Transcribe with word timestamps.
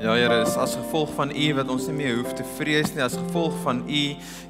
Ja 0.00 0.14
Here, 0.16 0.46
as 0.56 0.78
gevolg 0.78 1.10
van 1.12 1.28
U 1.28 1.46
wat 1.58 1.68
ons 1.68 1.84
nie 1.90 1.98
meer 1.98 2.14
hoef 2.16 2.30
te 2.32 2.44
vrees 2.56 2.88
nie, 2.94 3.02
as 3.04 3.18
gevolg 3.20 3.52
van 3.60 3.82
U 3.84 4.04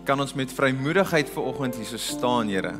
kan 0.07 0.23
ons 0.23 0.37
met 0.39 0.53
vrymoedigheid 0.55 1.33
vanoggend 1.35 1.75
hier 1.75 1.89
so 1.91 1.99
staan, 1.99 2.53
Here. 2.55 2.77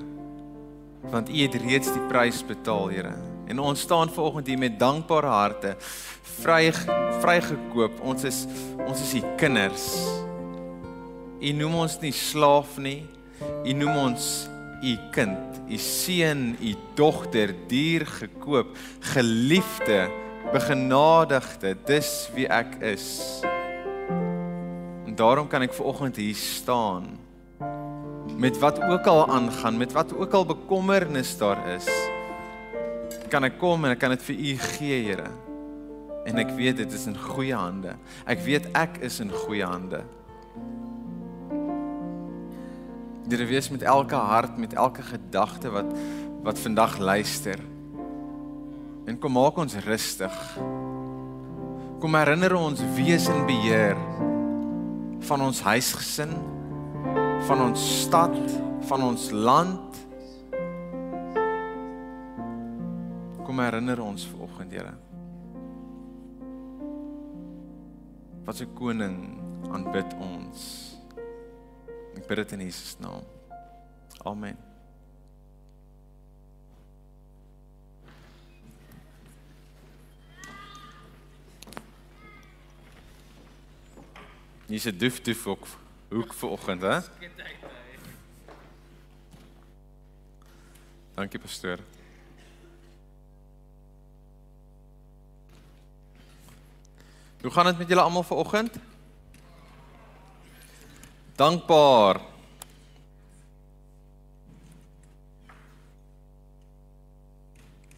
Want 1.11 1.33
U 1.33 1.41
het 1.41 1.57
reeds 1.65 1.91
die 1.91 2.05
prys 2.07 2.45
betaal, 2.47 2.93
Here. 2.95 3.17
En 3.51 3.59
ons 3.59 3.83
staan 3.83 4.15
vanoggend 4.15 4.53
hier 4.53 4.63
met 4.63 4.79
dankbare 4.79 5.35
harte, 5.35 5.75
vry 6.45 6.71
vrygekoop. 7.25 7.99
Ons 8.07 8.29
is 8.31 8.41
ons 8.87 9.03
is 9.03 9.17
U 9.19 9.25
kinders. 9.43 9.91
U 11.43 11.53
noem 11.59 11.75
ons 11.89 11.99
nie 12.07 12.15
slaaf 12.15 12.79
nie. 12.79 13.01
U 13.67 13.79
noem 13.83 14.03
ons 14.07 14.31
U 14.87 14.97
kind, 15.11 15.63
U 15.67 15.85
seun, 15.91 16.53
U 16.63 16.79
dogter, 16.95 17.51
duur 17.67 18.07
gekoop, 18.23 18.77
geliefde 19.11 20.05
begenadigde, 20.53 21.77
dis 21.87 22.31
wie 22.35 22.49
ek 22.49 22.79
is. 22.81 23.41
En 25.07 25.15
daarom 25.15 25.49
kan 25.49 25.63
ek 25.63 25.75
ver 25.77 25.93
oggend 25.93 26.17
hier 26.17 26.39
staan 26.39 27.21
met 28.41 28.59
wat 28.59 28.81
ook 28.81 29.07
al 29.07 29.29
aangaan, 29.29 29.77
met 29.77 29.93
wat 29.93 30.17
ook 30.17 30.33
al 30.33 30.47
bekommernis 30.47 31.39
daar 31.39 31.61
is. 31.69 31.89
Kan 33.29 33.45
ek 33.45 33.59
kom 33.61 33.85
en 33.85 33.93
ek 33.93 34.01
kan 34.01 34.15
dit 34.15 34.23
vir 34.25 34.37
u 34.37 34.55
gee, 34.59 35.03
Here. 35.05 35.29
En 36.25 36.41
ek 36.41 36.55
weet 36.57 36.81
dit 36.81 36.93
is 36.93 37.05
in 37.09 37.17
goeie 37.17 37.55
hande. 37.57 37.95
Ek 38.29 38.41
weet 38.45 38.69
ek 38.77 38.97
is 39.05 39.21
in 39.21 39.31
goeie 39.45 39.65
hande. 39.65 40.03
Dit 43.31 43.45
wees 43.49 43.71
met 43.71 43.85
elke 43.87 44.19
hart, 44.19 44.57
met 44.59 44.75
elke 44.75 45.05
gedagte 45.07 45.71
wat 45.71 45.93
wat 46.41 46.59
vandag 46.59 46.97
luister. 46.99 47.61
En 49.11 49.17
kom 49.19 49.33
maak 49.35 49.57
ons 49.59 49.75
rustig. 49.83 50.35
Kom 51.99 52.15
herinner 52.15 52.53
ons 52.55 52.79
wie 52.95 53.11
is 53.17 53.27
in 53.27 53.41
beheer 53.49 53.99
van 55.27 55.43
ons 55.43 55.59
huisgesin, 55.67 56.31
van 57.49 57.65
ons 57.65 57.89
stad, 58.05 58.39
van 58.87 59.09
ons 59.09 59.27
land. 59.35 59.99
Kom 63.43 63.65
herinner 63.67 63.99
ons 64.07 64.31
vanoggend, 64.31 64.79
Here. 64.79 64.95
Wat 68.47 68.63
se 68.63 68.71
koning 68.79 69.19
aanbid 69.75 70.15
ons. 70.23 70.65
Ek 72.15 72.27
bid 72.31 72.45
dit 72.45 72.59
in 72.61 72.67
Jesus 72.71 72.99
naam. 73.03 73.27
Amen. 74.23 74.70
Hier's 84.71 84.87
'n 84.87 84.99
doef 84.99 85.47
ook 85.47 85.67
hoek 86.09 86.33
vir 86.35 86.49
oggend, 86.49 86.83
hè? 86.83 86.99
Dankie 91.15 91.41
pastoor. 91.41 91.79
Hoe 97.41 97.51
gaan 97.51 97.65
dit 97.65 97.79
met 97.79 97.89
julle 97.89 98.01
almal 98.01 98.23
vanoggend? 98.23 98.77
Dankbaar. 101.35 102.21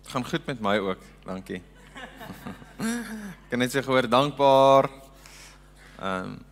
Gaan 0.02 0.26
goed 0.26 0.46
met 0.46 0.60
my 0.60 0.78
ook, 0.78 1.00
dankie. 1.24 1.62
Kan 3.48 3.58
net 3.58 3.72
sê 3.72 3.82
gehoor 3.82 4.08
dankbaar. 4.08 4.88
Ehm 5.98 6.24
um, 6.24 6.50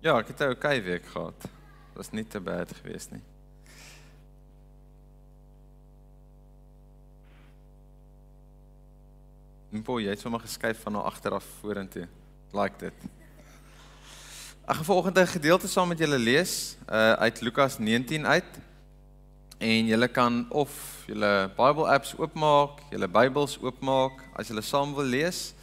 Ja, 0.00 0.18
ek 0.18 0.28
het 0.28 0.40
'n 0.40 0.50
okay 0.50 0.82
week 0.82 1.06
gehad. 1.06 1.40
Dit 1.42 1.96
was 1.96 2.10
nie 2.10 2.26
te 2.26 2.40
bad 2.40 2.72
geweest 2.82 3.10
nie. 3.10 3.22
Mpo, 9.70 9.98
jy 10.00 10.08
het 10.08 10.20
sommer 10.20 10.40
geskuif 10.40 10.82
van 10.82 10.92
na 10.92 10.98
agter 10.98 11.32
af 11.32 11.44
vorentoe. 11.60 12.08
Like 12.52 12.78
dit. 12.78 12.92
Ek 14.66 14.74
gaan 14.74 14.84
volgende 14.84 15.26
gedeelte 15.26 15.68
saam 15.68 15.88
met 15.88 15.98
julle 15.98 16.18
lees 16.18 16.76
uh 16.86 17.12
uit 17.12 17.40
Lukas 17.40 17.78
19 17.78 18.26
uit. 18.26 18.58
En 19.58 19.86
julle 19.86 20.08
kan 20.08 20.46
of 20.50 21.02
julle 21.06 21.50
Bible 21.56 21.88
apps 21.88 22.14
oopmaak, 22.16 22.80
julle 22.90 23.08
Bybels 23.08 23.58
oopmaak 23.60 24.22
as 24.32 24.48
julle 24.48 24.62
saam 24.62 24.94
wil 24.94 25.04
lees. 25.04 25.54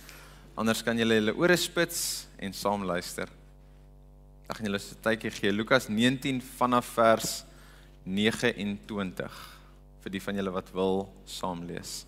Anders 0.56 0.84
kan 0.84 0.98
julle 0.98 1.14
julle 1.14 1.36
ore 1.36 1.56
spits 1.56 2.28
en 2.36 2.54
saam 2.54 2.84
luister. 2.84 3.30
Ek 4.46 4.60
gaan 4.60 4.68
julle 4.68 4.78
'n 4.78 5.02
tydjie 5.02 5.32
gee 5.34 5.52
Lukas 5.52 5.88
19 5.90 6.42
vanaf 6.58 6.86
vers 6.94 7.44
29 8.06 9.34
vir 10.04 10.12
die 10.12 10.22
van 10.22 10.36
julle 10.38 10.52
wat 10.54 10.70
wil 10.70 11.10
saam 11.26 11.64
lees. 11.66 12.06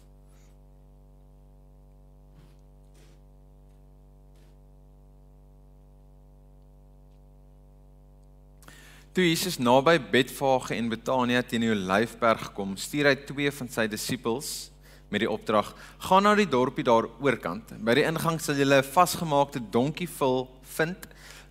Toe 9.17 9.25
Jesus 9.25 9.57
naby 9.57 9.97
Betfage 9.97 10.75
en 10.75 10.89
Betanië 10.89 11.41
teen 11.41 11.61
die 11.61 11.73
Olyfberg 11.73 12.53
kom, 12.53 12.77
stuur 12.77 13.09
hy 13.09 13.15
twee 13.25 13.49
van 13.49 13.67
sy 13.67 13.87
disippels 13.89 14.69
met 15.09 15.23
die 15.25 15.31
opdrag: 15.31 15.73
"Gaan 16.05 16.23
na 16.23 16.35
die 16.35 16.45
dorpie 16.45 16.85
daar 16.85 17.09
oorkant. 17.19 17.73
By 17.81 17.95
die 17.95 18.05
ingang 18.05 18.37
sal 18.39 18.53
julle 18.53 18.77
'n 18.77 18.91
vasgemaakte 18.93 19.59
donkie 19.59 20.07
vul 20.07 20.45
vind 20.61 21.07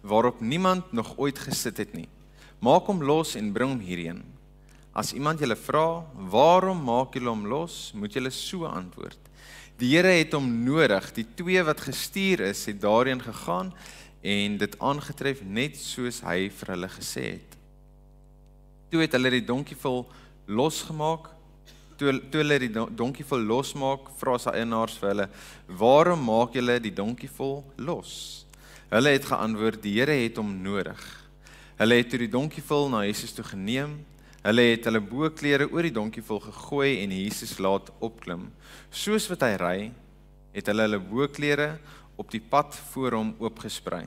waarop 0.07 0.41
niemand 0.41 0.93
nog 0.93 1.15
ooit 1.19 1.39
gesit 1.39 1.77
het 1.83 1.93
nie. 1.95 2.09
Maak 2.63 2.87
hom 2.89 3.03
los 3.05 3.35
en 3.37 3.53
bring 3.53 3.75
hom 3.75 3.83
hierheen. 3.85 4.23
As 4.97 5.13
iemand 5.13 5.41
julle 5.41 5.57
vra, 5.57 6.07
"Waarom 6.15 6.83
maak 6.85 7.15
julle 7.15 7.29
hom 7.29 7.47
los?" 7.47 7.93
moet 7.95 8.13
julle 8.13 8.31
so 8.31 8.65
antwoord: 8.65 9.19
Die 9.77 9.91
Here 9.93 10.09
het 10.09 10.33
hom 10.33 10.65
nodig. 10.65 11.13
Die 11.13 11.27
twee 11.35 11.63
wat 11.63 11.81
gestuur 11.81 12.41
is, 12.41 12.65
het 12.65 12.81
daarheen 12.81 13.23
gegaan 13.23 13.75
en 14.23 14.57
dit 14.57 14.79
aangetref 14.79 15.43
net 15.45 15.77
soos 15.77 16.21
hy 16.21 16.49
vir 16.49 16.69
hulle 16.73 16.89
gesê 16.89 17.25
het. 17.37 17.57
Toe 18.91 19.01
het 19.01 19.13
hulle 19.13 19.31
die 19.31 19.45
donkie 19.45 19.77
vol 19.77 20.07
losgemaak. 20.47 21.29
Toe 21.99 22.21
toe 22.31 22.41
hulle 22.41 22.59
die 22.59 22.73
donkie 22.73 23.25
vol 23.25 23.41
losmaak, 23.41 24.09
vra 24.17 24.39
sy 24.39 24.51
eienaars 24.51 24.97
vir 24.99 25.09
hulle: 25.09 25.29
"Waarom 25.69 26.25
maak 26.25 26.55
julle 26.55 26.81
die 26.81 26.95
donkie 26.95 27.29
vol 27.29 27.65
los?" 27.77 28.46
Hulle 28.89 29.09
het 29.17 29.25
geantwoord: 29.25 29.83
"Die 29.83 29.99
Here 29.99 30.13
het 30.13 30.37
hom 30.37 30.63
nodig." 30.63 31.01
Hulle 31.77 31.95
het 31.95 32.09
toe 32.11 32.19
die 32.19 32.31
donkievol 32.31 32.89
na 32.89 33.03
Jesus 33.05 33.33
toe 33.33 33.45
geneem. 33.45 33.99
Hulle 34.43 34.63
het 34.71 34.85
hulle 34.85 35.01
boklere 35.01 35.67
oor 35.73 35.83
die 35.83 35.93
donkievol 35.93 36.41
gegooi 36.41 37.03
en 37.03 37.11
Jesus 37.11 37.59
laat 37.59 37.91
opklim. 37.99 38.47
Soos 38.91 39.27
wat 39.29 39.43
hy 39.43 39.57
ry, 39.61 39.79
het 40.55 40.71
hulle 40.71 40.87
hulle 40.87 41.01
boklere 41.03 41.79
op 42.17 42.31
die 42.31 42.41
pad 42.41 42.79
voor 42.93 43.19
hom 43.19 43.35
oopgesprei. 43.43 44.07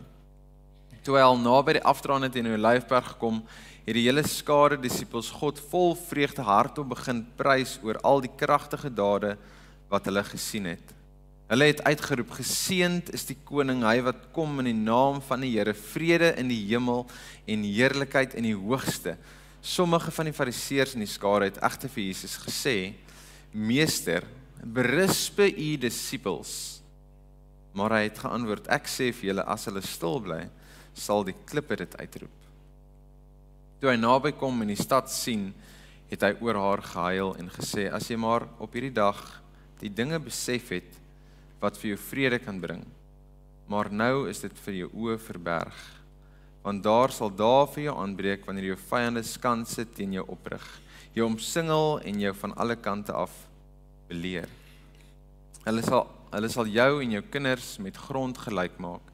Toe 1.03 1.17
hy 1.17 1.25
al 1.27 1.37
naby 1.37 1.77
die 1.77 1.85
afdraande 1.85 2.31
teen 2.33 2.47
die 2.47 2.55
Olyfberg 2.55 3.13
gekom, 3.13 3.43
het 3.85 3.95
die 3.97 4.05
hele 4.07 4.23
skare 4.27 4.77
disippels 4.79 5.29
God 5.29 5.59
vol 5.69 5.93
vreugde 6.07 6.45
hardop 6.45 6.89
begin 6.95 7.21
prys 7.37 7.77
oor 7.83 7.99
al 8.01 8.23
die 8.23 8.31
kragtige 8.37 8.89
dade 8.89 9.35
wat 9.91 10.07
hulle 10.09 10.23
gesien 10.23 10.71
het. 10.71 10.98
Hulle 11.49 11.65
het 11.65 11.81
uitgeroep: 11.81 12.29
"Geseend 12.37 13.09
is 13.13 13.25
die 13.25 13.37
koning, 13.43 13.81
hy 13.81 14.03
wat 14.05 14.27
kom 14.35 14.59
in 14.61 14.69
die 14.69 14.77
naam 14.77 15.17
van 15.25 15.41
die 15.41 15.55
Here, 15.57 15.73
vrede 15.73 16.35
in 16.37 16.47
die 16.51 16.61
hemel 16.69 17.07
en 17.47 17.63
heerlikheid 17.65 18.35
in 18.37 18.45
die 18.45 18.55
hoogste." 18.55 19.17
Sommige 19.61 20.11
van 20.11 20.29
die 20.29 20.33
fariseërs 20.33 20.93
in 20.93 21.03
die 21.03 21.09
skare 21.09 21.49
het 21.49 21.57
egter 21.57 21.89
vir 21.89 22.03
Jesus 22.03 22.37
gesê: 22.37 22.93
"Meester, 23.51 24.23
berisp 24.63 25.39
u 25.39 25.77
disippels." 25.77 26.81
Maar 27.73 27.97
hy 27.97 28.03
het 28.03 28.19
geantwoord: 28.19 28.67
"Ek 28.67 28.85
sê 28.85 29.11
vir 29.11 29.33
julle, 29.33 29.43
as 29.43 29.65
hulle 29.65 29.81
stil 29.81 30.21
bly, 30.21 30.49
sal 30.93 31.23
die 31.23 31.35
klippe 31.45 31.75
dit 31.75 31.97
uitroep." 31.97 32.37
Toe 33.79 33.89
hy 33.89 33.97
naby 33.97 34.31
kom 34.31 34.61
en 34.61 34.67
die 34.67 34.75
stad 34.75 35.09
sien, 35.09 35.53
het 36.09 36.21
hy 36.21 36.35
oor 36.41 36.55
haar 36.55 36.81
gehuil 36.81 37.35
en 37.39 37.49
gesê: 37.49 37.91
"As 37.91 38.07
jy 38.07 38.17
maar 38.17 38.47
op 38.59 38.73
hierdie 38.73 38.93
dag 38.93 39.41
die 39.79 39.89
dinge 39.89 40.19
besef 40.19 40.69
het, 40.69 40.98
wat 41.61 41.77
vir 41.79 41.93
jou 41.93 41.99
vrede 42.09 42.39
kan 42.43 42.59
bring. 42.61 42.83
Maar 43.69 43.91
nou 43.93 44.27
is 44.29 44.41
dit 44.43 44.61
vir 44.65 44.77
jou 44.83 44.89
oë 45.05 45.17
verberg. 45.21 45.79
Want 46.63 46.83
daar 46.83 47.13
sal 47.15 47.31
daar 47.31 47.67
vir 47.71 47.85
jou 47.87 47.97
aanbreek 48.01 48.47
wanneer 48.47 48.71
jou 48.71 48.79
vyande 48.89 49.23
skanse 49.23 49.85
teen 49.95 50.17
jou 50.17 50.25
oprig. 50.31 50.65
Jou 51.15 51.27
omsingel 51.29 51.99
en 52.05 52.23
jou 52.25 52.33
van 52.41 52.55
alle 52.59 52.77
kante 52.79 53.15
af 53.15 53.33
beleer. 54.09 54.49
Hulle 55.65 55.85
sal 55.85 56.07
hulle 56.29 56.49
sal 56.53 56.67
jou 56.69 56.99
en 57.01 57.13
jou 57.15 57.23
kinders 57.33 57.69
met 57.81 57.95
grond 57.97 58.37
gelyk 58.37 58.75
maak. 58.77 59.05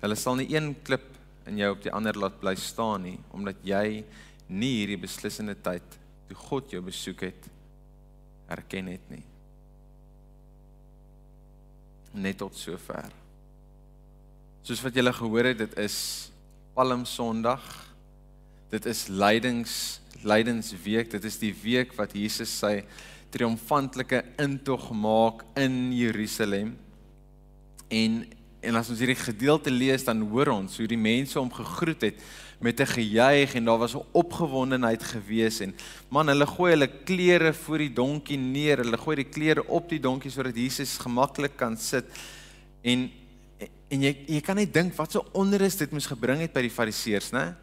Hulle 0.00 0.16
sal 0.18 0.40
nie 0.40 0.48
een 0.50 0.72
klip 0.82 1.06
in 1.46 1.60
jou 1.60 1.68
op 1.76 1.84
die 1.84 1.92
ander 1.94 2.18
laat 2.18 2.40
bly 2.40 2.56
staan 2.58 3.04
nie, 3.06 3.18
omdat 3.36 3.60
jy 3.62 4.02
nie 4.48 4.72
hierdie 4.80 5.00
beslissende 5.00 5.54
tyd 5.54 6.00
toe 6.28 6.36
God 6.48 6.72
jou 6.72 6.82
besoek 6.84 7.28
het 7.28 7.48
erken 8.52 8.90
het 8.92 9.12
nie 9.12 9.24
net 12.14 12.38
tot 12.42 12.56
sover. 12.56 13.10
Soos 14.64 14.80
wat 14.84 14.96
julle 14.96 15.12
gehoor 15.12 15.50
het, 15.50 15.58
dit 15.60 15.74
is 15.82 15.98
Palm 16.74 17.04
Sondag. 17.06 17.64
Dit 18.72 18.86
is 18.90 19.06
lydings 19.12 20.00
lydensweek. 20.24 21.10
Dit 21.12 21.26
is 21.28 21.36
die 21.40 21.52
week 21.64 21.92
wat 21.98 22.14
Jesus 22.16 22.52
sy 22.62 22.78
triomfantelike 23.34 24.22
intog 24.40 24.88
maak 24.96 25.44
in 25.60 25.92
Jerusalem. 25.96 26.74
En 27.92 28.24
en 28.64 28.78
as 28.80 28.88
ons 28.88 29.00
hierdie 29.02 29.18
gedeelte 29.20 29.68
lees, 29.68 30.06
dan 30.06 30.22
hoor 30.30 30.48
ons 30.54 30.78
hoe 30.80 30.86
die 30.88 30.96
mense 30.96 31.36
hom 31.36 31.50
gegroet 31.52 32.06
het 32.06 32.22
met 32.64 32.80
'n 32.80 32.86
gejuig 32.96 33.54
en 33.54 33.64
daar 33.64 33.78
was 33.78 33.94
'n 33.94 34.06
opgewondenheid 34.12 35.02
gewees 35.02 35.60
en 35.60 35.74
man 36.08 36.28
hulle 36.28 36.46
gooi 36.46 36.70
hulle 36.72 36.90
klere 37.04 37.52
voor 37.52 37.78
die 37.78 37.92
donkie 37.92 38.38
neer. 38.38 38.78
Hulle 38.78 38.96
gooi 38.96 39.16
die 39.16 39.28
klere 39.28 39.66
op 39.68 39.88
die 39.88 40.00
donkie 40.00 40.30
sodat 40.30 40.56
Jesus 40.56 40.98
gemaklik 40.98 41.56
kan 41.56 41.76
sit. 41.76 42.04
En 42.82 43.10
en 43.88 44.00
jy 44.00 44.16
jy 44.26 44.40
kan 44.40 44.56
net 44.56 44.74
dink 44.74 44.94
wat 44.94 45.12
so 45.12 45.24
onrus 45.32 45.76
dit 45.76 45.90
moes 45.92 46.06
gebring 46.06 46.40
het 46.40 46.52
by 46.52 46.60
die 46.60 46.70
fariseërs 46.70 47.30
nê 47.32 47.54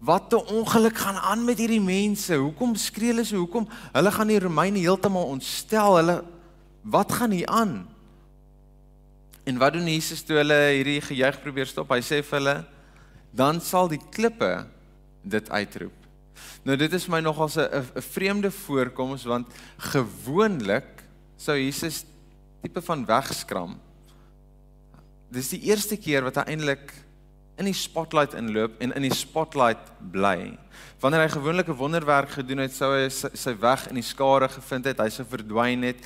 wat 0.00 0.32
'n 0.32 0.46
ongeluk 0.46 0.96
gaan 0.96 1.16
aan 1.16 1.44
met 1.44 1.58
hierdie 1.58 1.80
mense? 1.80 2.34
Hoekom 2.34 2.74
skree 2.74 3.08
hulle 3.08 3.24
so? 3.24 3.36
Hoekom? 3.36 3.68
Hulle 3.92 4.10
gaan 4.10 4.26
die 4.26 4.38
Romeine 4.38 4.78
heeltemal 4.78 5.24
ontstel. 5.24 5.96
Hulle 5.96 6.24
wat 6.82 7.12
gaan 7.12 7.30
hier 7.30 7.46
aan? 7.46 7.88
En 9.44 9.58
wat 9.58 9.72
doen 9.72 9.86
Jesus 9.86 10.22
toe 10.22 10.36
hulle 10.36 10.70
hierdie 10.72 11.00
gejuig 11.00 11.42
probeer 11.42 11.66
stop? 11.66 11.90
Hy 11.90 12.00
sê 12.00 12.22
vir 12.22 12.38
hulle 12.38 12.64
dan 13.30 13.60
sal 13.62 13.88
die 13.90 14.00
klippe 14.10 14.66
dit 15.22 15.50
uitroep. 15.50 15.96
Nou 16.64 16.76
dit 16.76 16.92
is 16.92 17.08
my 17.08 17.20
nogals 17.20 17.56
'n 17.56 17.68
'n 17.72 18.02
vreemde 18.02 18.50
voorkoms 18.50 19.24
want 19.24 19.46
gewoonlik 19.76 21.04
sou 21.36 21.56
Jesus 21.56 22.04
tipe 22.62 22.82
van 22.82 23.06
wegskram. 23.06 23.80
Dis 25.30 25.48
die 25.48 25.60
eerste 25.60 25.96
keer 25.96 26.22
wat 26.22 26.36
hy 26.36 26.42
eintlik 26.42 26.92
in 27.56 27.64
die 27.64 27.76
spotlight 27.76 28.34
inloop 28.34 28.80
en 28.80 28.92
in 28.92 29.02
die 29.02 29.14
spotlight 29.14 29.92
bly. 30.12 30.58
Wanneer 31.00 31.20
hy 31.20 31.28
gewoonlike 31.28 31.74
wonderwerk 31.74 32.30
gedoen 32.30 32.58
het, 32.58 32.72
sou 32.72 32.92
hy 32.92 33.08
sy 33.08 33.54
weg 33.60 33.88
in 33.88 33.94
die 33.94 34.02
skare 34.02 34.48
gevind 34.48 34.84
het, 34.84 34.98
hy 34.98 35.08
sou 35.08 35.24
verdwyn 35.24 35.82
het. 35.82 35.96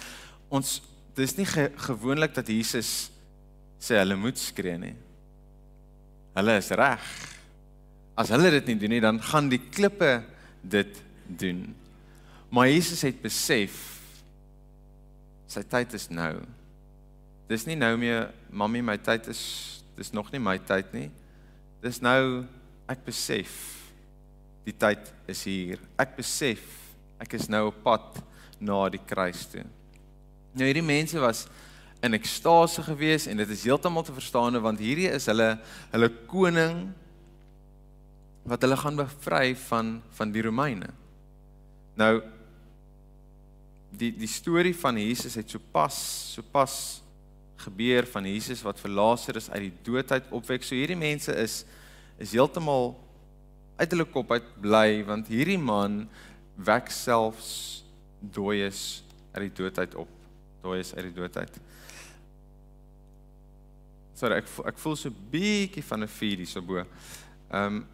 Ons 0.49 0.83
dis 1.15 1.37
nie 1.37 1.47
ge, 1.47 1.71
gewoonlik 1.77 2.35
dat 2.35 2.49
Jesus 2.49 3.11
sê 3.79 3.97
hulle 3.97 4.17
moet 4.17 4.39
skree 4.39 4.79
nie 4.79 5.04
hulle 6.35 6.59
is 6.61 6.71
reg. 6.75 7.09
As 8.19 8.31
hulle 8.35 8.51
dit 8.57 8.71
nie 8.71 8.79
doen 8.83 8.95
nie, 8.95 9.03
dan 9.03 9.21
gaan 9.23 9.51
die 9.51 9.63
klippe 9.63 10.21
dit 10.63 11.01
doen. 11.27 11.67
Maar 12.55 12.71
Jesus 12.71 13.03
het 13.07 13.23
besef 13.23 13.81
sy 15.51 15.63
tyd 15.71 15.95
is 15.95 16.09
nou. 16.11 16.39
Dis 17.51 17.67
nie 17.69 17.77
nou 17.79 17.93
meer 18.01 18.31
mammie 18.51 18.83
my 18.83 18.97
tyd 18.99 19.29
is 19.31 19.43
dis 19.95 20.11
nog 20.15 20.33
nie 20.33 20.43
my 20.43 20.57
tyd 20.67 20.91
nie. 20.95 21.09
Dis 21.83 22.01
nou 22.03 22.45
ek 22.91 23.05
besef 23.07 23.53
die 24.65 24.75
tyd 24.75 25.11
is 25.31 25.45
hier. 25.47 25.83
Ek 26.01 26.17
besef 26.19 26.63
ek 27.23 27.37
is 27.39 27.47
nou 27.53 27.69
op 27.71 27.83
pad 27.85 28.19
na 28.59 28.79
die 28.93 29.03
kruis 29.03 29.45
toe. 29.53 29.63
Nou 30.55 30.67
hierdie 30.67 30.87
mense 30.87 31.21
was 31.23 31.45
in 32.03 32.17
ekstase 32.17 32.83
gewees 32.83 33.27
en 33.31 33.41
dit 33.41 33.51
is 33.55 33.65
heeltemal 33.65 34.05
te 34.05 34.13
verstaan 34.13 34.61
want 34.63 34.83
hierdie 34.83 35.09
is 35.09 35.27
hulle 35.31 35.55
hulle 35.93 36.11
koning 36.31 36.89
wat 38.45 38.65
hulle 38.65 38.77
gaan 38.77 38.99
bevry 38.99 39.55
van 39.69 40.01
van 40.19 40.33
die 40.33 40.43
Romeine. 40.45 40.91
Nou 41.97 42.23
die 43.95 44.11
die 44.19 44.29
storie 44.29 44.75
van 44.77 44.99
Jesus 44.99 45.39
het 45.39 45.51
sopas 45.51 45.97
sopas 46.35 46.77
gebeur 47.65 48.07
van 48.11 48.27
Jesus 48.29 48.63
wat 48.67 48.81
vir 48.83 48.93
Lazarus 48.93 49.49
uit 49.51 49.69
die 49.69 49.77
dood 49.87 50.13
uit 50.13 50.29
opwek. 50.35 50.65
So 50.67 50.77
hierdie 50.77 50.99
mense 50.99 51.33
is 51.41 51.63
is 52.19 52.35
heeltemal 52.37 52.93
uit 53.77 53.91
hulle 53.91 54.07
kop 54.07 54.31
uit 54.35 54.51
bly 54.63 55.03
want 55.07 55.31
hierdie 55.33 55.59
man 55.59 56.05
wek 56.55 56.91
selfs 56.93 57.83
dooies 58.21 59.03
uit 59.33 59.49
die 59.49 59.57
dood 59.63 59.79
uit 59.79 59.95
op. 60.05 60.11
Dooies 60.63 60.93
uit 60.95 61.09
die 61.09 61.17
dood 61.17 61.37
uit. 61.37 61.57
Sorry, 64.15 64.39
ek 64.39 64.51
ek 64.71 64.79
voel 64.79 64.95
so 64.97 65.11
bietjie 65.11 65.83
van 65.83 66.05
'n 66.05 66.09
vuur 66.09 66.37
hier 66.37 66.47
so 66.47 66.63
bo. 66.63 66.79
Ehm 66.79 66.87
um, 67.51 67.87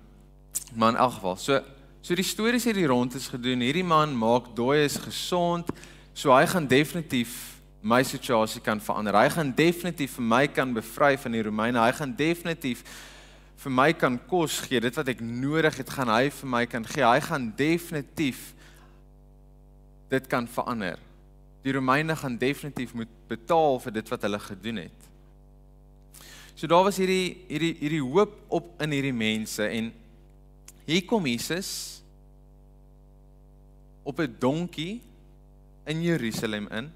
maar 0.74 0.92
in 0.92 0.96
elk 0.96 1.12
geval, 1.12 1.36
so 1.36 1.60
so 2.02 2.14
die 2.14 2.24
stories 2.24 2.64
het 2.64 2.76
hier 2.76 2.88
rond 2.88 3.14
is 3.14 3.28
gedoen. 3.28 3.60
Hierdie 3.60 3.84
man 3.84 4.16
maak 4.16 4.54
dooie 4.56 4.84
is 4.84 4.96
gesond. 4.96 5.68
So 6.12 6.32
hy 6.32 6.46
gaan 6.46 6.66
definitief 6.66 7.60
my 7.82 8.02
situasie 8.02 8.60
kan 8.60 8.80
verander. 8.80 9.16
Hy 9.16 9.30
gaan 9.30 9.54
definitief 9.56 10.18
vir 10.18 10.24
my 10.24 10.46
kan 10.48 10.72
bevry 10.74 11.16
van 11.18 11.32
die 11.32 11.42
Romeine. 11.42 11.80
Hy 11.80 11.92
gaan 11.92 12.16
definitief 12.16 12.84
vir 13.56 13.72
my 13.72 13.92
kan 13.92 14.18
kos 14.28 14.60
gee. 14.60 14.80
Dit 14.80 14.96
wat 14.96 15.08
ek 15.08 15.20
nodig 15.20 15.76
het, 15.76 15.90
gaan 15.90 16.08
hy 16.08 16.30
vir 16.30 16.48
my 16.48 16.66
kan 16.66 16.84
gee. 16.84 17.04
Hy 17.04 17.20
gaan 17.20 17.52
definitief 17.56 18.54
dit 20.10 20.26
kan 20.26 20.48
verander. 20.48 20.98
Die 21.64 21.72
Romeine 21.72 22.16
gaan 22.16 22.36
definitief 22.36 22.92
moet 22.94 23.08
betaal 23.28 23.80
vir 23.80 23.92
dit 23.92 24.08
wat 24.08 24.22
hulle 24.22 24.40
gedoen 24.40 24.84
het. 24.84 24.99
So 26.60 26.68
daar 26.68 26.82
was 26.84 26.98
hierdie 27.00 27.38
hierdie 27.48 27.72
hierdie 27.80 28.02
hoop 28.04 28.34
op 28.52 28.82
in 28.84 28.92
hierdie 28.92 29.14
mense 29.16 29.64
en 29.64 29.86
hier 30.84 31.04
kom 31.08 31.24
Jesus 31.24 32.02
op 34.04 34.20
'n 34.20 34.34
donkie 34.38 35.00
in 35.88 36.02
Jerusalem 36.02 36.68
in. 36.68 36.90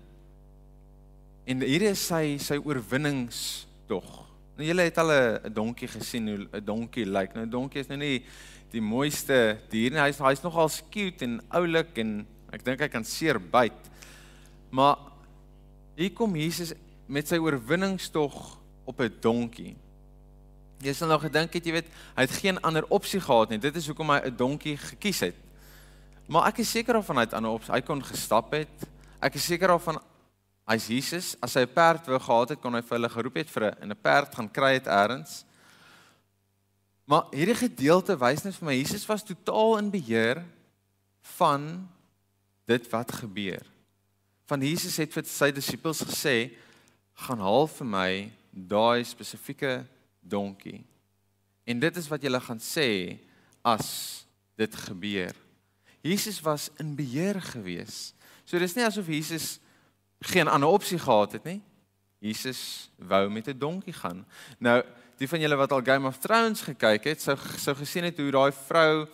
En 1.47 1.63
hier 1.63 1.83
is 1.89 2.07
sy 2.07 2.37
sy 2.37 2.59
oorwinningstog. 2.61 4.11
Nou 4.59 4.67
julle 4.69 4.85
het 4.85 4.99
al 4.99 5.13
'n 5.13 5.55
donkie 5.55 5.89
gesien 5.89 6.29
hoe 6.29 6.45
'n 6.53 6.65
donkie 6.65 7.07
lyk. 7.07 7.33
Nou 7.33 7.47
'n 7.47 7.51
donkie 7.51 7.81
is 7.81 7.89
nou 7.89 7.97
nie 7.99 8.23
die 8.71 8.83
mooiste 8.83 9.59
dier 9.71 9.91
nie. 9.91 10.01
Hy's 10.01 10.19
hy's 10.19 10.43
nogal 10.43 10.69
cute 10.91 11.25
en 11.25 11.41
oulik 11.49 11.97
en 11.99 12.27
ek 12.53 12.65
dink 12.65 12.81
hy 12.81 12.89
kan 12.89 13.05
seer 13.05 13.41
byt. 13.41 13.81
Maar 14.71 14.99
hier 15.97 16.13
kom 16.13 16.37
Jesus 16.37 16.75
met 17.09 17.29
sy 17.29 17.39
oorwinningstog 17.39 18.61
op 18.85 19.01
'n 19.01 19.17
donkie. 19.21 19.77
Jy 20.79 20.93
sal 20.93 21.09
nou 21.09 21.21
gedink 21.21 21.53
het 21.53 21.65
jy 21.65 21.73
weet, 21.73 21.89
hy 22.17 22.23
het 22.23 22.31
geen 22.31 22.61
ander 22.61 22.85
opsie 22.89 23.21
gehad 23.21 23.49
nie. 23.49 23.59
Dit 23.59 23.77
is 23.77 23.87
hoekom 23.87 24.11
hy 24.11 24.21
'n 24.25 24.37
donkie 24.37 24.77
gekies 24.77 25.21
het. 25.21 25.37
Maar 26.27 26.47
ek 26.49 26.59
is 26.59 26.71
seker 26.71 26.97
of 26.97 27.07
vanuit 27.07 27.33
ander 27.33 27.51
opsie 27.51 27.73
hy 27.73 27.81
kon 27.81 28.05
gestap 28.05 28.53
het. 28.53 28.89
Ek 29.21 29.35
is 29.35 29.45
seker 29.45 29.75
of 29.75 29.83
van 29.83 30.01
hy's 30.69 30.87
Jesus, 30.89 31.37
as 31.41 31.55
hy 31.55 31.61
'n 31.63 31.73
perd 31.73 32.07
wou 32.07 32.19
gehad 32.19 32.49
het, 32.49 32.61
kon 32.61 32.75
hy 32.75 32.81
vir 32.81 32.99
hulle 32.99 33.09
geroep 33.09 33.35
het 33.35 33.51
vir 33.51 33.63
'n 33.71 33.91
'n 33.91 34.01
perd 34.03 34.35
gaan 34.35 34.51
kry 34.51 34.73
het 34.75 34.87
eers. 34.87 35.45
Maar 37.05 37.29
hierdie 37.33 37.55
gedeelte 37.69 38.17
wys 38.17 38.45
net 38.45 38.57
vir 38.57 38.67
my 38.67 38.75
Jesus 38.75 39.07
was 39.07 39.23
totaal 39.23 39.79
in 39.79 39.91
beheer 39.91 40.45
van 41.37 41.89
dit 42.67 42.91
wat 42.91 43.13
gebeur. 43.13 43.65
Van 44.49 44.61
Jesus 44.61 44.97
het 44.97 45.13
vir 45.13 45.25
sy 45.25 45.51
disippels 45.53 46.01
gesê, 46.01 46.57
"Gaan 47.15 47.41
haal 47.41 47.67
vir 47.67 47.87
my 47.87 48.33
daai 48.55 49.05
spesifieke 49.05 49.83
donkie. 50.21 50.85
En 51.65 51.81
dit 51.81 51.97
is 51.97 52.09
wat 52.09 52.23
jy 52.23 52.31
gaan 52.41 52.61
sê 52.61 53.19
as 53.65 53.89
dit 54.57 54.77
gebeur. 54.87 55.35
Jesus 56.05 56.41
was 56.41 56.71
in 56.79 56.95
beheer 56.95 57.41
gewees. 57.43 58.13
So 58.45 58.59
dis 58.61 58.77
nie 58.77 58.85
asof 58.85 59.09
Jesus 59.09 59.59
geen 60.21 60.49
ander 60.49 60.69
opsie 60.69 60.99
gehad 60.99 61.33
het 61.33 61.45
nie. 61.45 61.63
Jesus 62.21 62.91
wou 62.97 63.29
met 63.31 63.49
'n 63.49 63.59
donkie 63.59 63.93
gaan. 63.93 64.25
Nou, 64.59 64.85
die 65.17 65.29
van 65.29 65.41
julle 65.41 65.57
wat 65.57 65.73
al 65.73 65.85
Game 65.85 66.07
of 66.07 66.19
Thrones 66.19 66.61
gekyk 66.61 67.05
het, 67.05 67.23
sou 67.23 67.37
sou 67.59 67.77
gesien 67.77 68.05
het 68.05 68.19
hoe 68.19 68.31
daai 68.31 68.53
vrou 68.53 69.09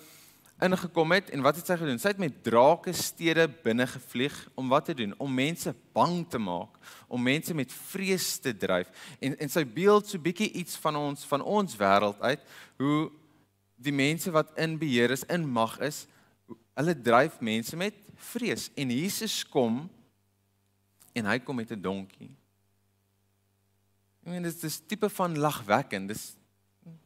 ingekom 0.63 1.13
het 1.13 1.31
en 1.31 1.43
wat 1.45 1.57
het 1.57 1.67
sy 1.67 1.77
gedoen? 1.81 1.99
Sy 2.01 2.13
het 2.13 2.21
met 2.23 2.43
drake 2.45 2.93
stede 2.97 3.47
binne 3.65 3.87
gevlieg 3.87 4.37
om 4.55 4.69
wat 4.69 4.85
te 4.91 4.95
doen? 4.95 5.15
Om 5.19 5.35
mense 5.35 5.75
bang 5.97 6.23
te 6.29 6.39
maak, 6.39 6.77
om 7.09 7.23
mense 7.23 7.55
met 7.55 7.73
vrees 7.73 8.39
te 8.39 8.53
dryf. 8.57 8.91
En 9.21 9.37
en 9.39 9.53
sy 9.53 9.65
beeld 9.65 10.09
so 10.09 10.21
bietjie 10.21 10.51
iets 10.61 10.77
van 10.83 10.97
ons 10.97 11.25
van 11.31 11.43
ons 11.43 11.77
wêreld 11.81 12.21
uit, 12.21 12.45
hoe 12.83 13.11
die 13.81 13.95
mense 13.95 14.31
wat 14.31 14.53
in 14.61 14.77
beheer 14.79 15.11
is, 15.15 15.25
in 15.33 15.47
mag 15.49 15.79
is, 15.85 16.05
hulle 16.77 16.97
dryf 16.97 17.41
mense 17.41 17.77
met 17.77 17.97
vrees. 18.33 18.69
En 18.77 18.93
Jesus 18.93 19.41
kom 19.49 19.83
en 21.17 21.27
hy 21.27 21.39
kom 21.39 21.57
met 21.57 21.73
'n 21.73 21.81
donkie. 21.81 22.31
Ek 24.21 24.33
meen 24.33 24.43
dit 24.43 24.65
is 24.65 24.81
'n 24.81 24.87
tipe 24.87 25.09
van 25.09 25.39
lagwekkend. 25.39 26.09
Dis 26.09 26.37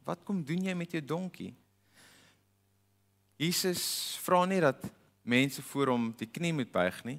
wat 0.05 0.25
kom 0.25 0.45
doen 0.45 0.63
jy 0.63 0.75
met 0.75 0.91
jou 0.91 1.05
donkie? 1.05 1.55
Jesus 3.41 4.19
vra 4.23 4.45
nie 4.47 4.61
dat 4.63 4.85
mense 5.23 5.63
voor 5.63 5.95
hom 5.95 6.11
die 6.19 6.29
knie 6.31 6.53
moet 6.53 6.71
buig 6.73 7.01
nie. 7.05 7.19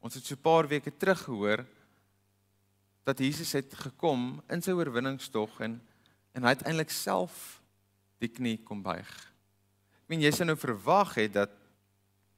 Ons 0.00 0.14
het 0.14 0.24
so 0.24 0.34
'n 0.34 0.42
paar 0.42 0.68
weke 0.68 0.90
terug 0.90 1.22
gehoor 1.24 1.64
dat 3.04 3.18
Jesus 3.18 3.52
het 3.52 3.74
gekom 3.74 4.42
in 4.48 4.62
sy 4.62 4.70
oorwinningstog 4.70 5.60
en 5.60 5.80
en 6.34 6.42
hy 6.42 6.48
het 6.48 6.66
eintlik 6.66 6.90
self 6.90 7.62
die 8.20 8.28
knie 8.28 8.58
kom 8.58 8.82
buig. 8.82 9.08
Ek 10.02 10.08
meen 10.08 10.20
jy 10.20 10.30
sou 10.30 10.44
nou 10.44 10.56
verwag 10.56 11.14
het 11.14 11.32
dat 11.32 11.50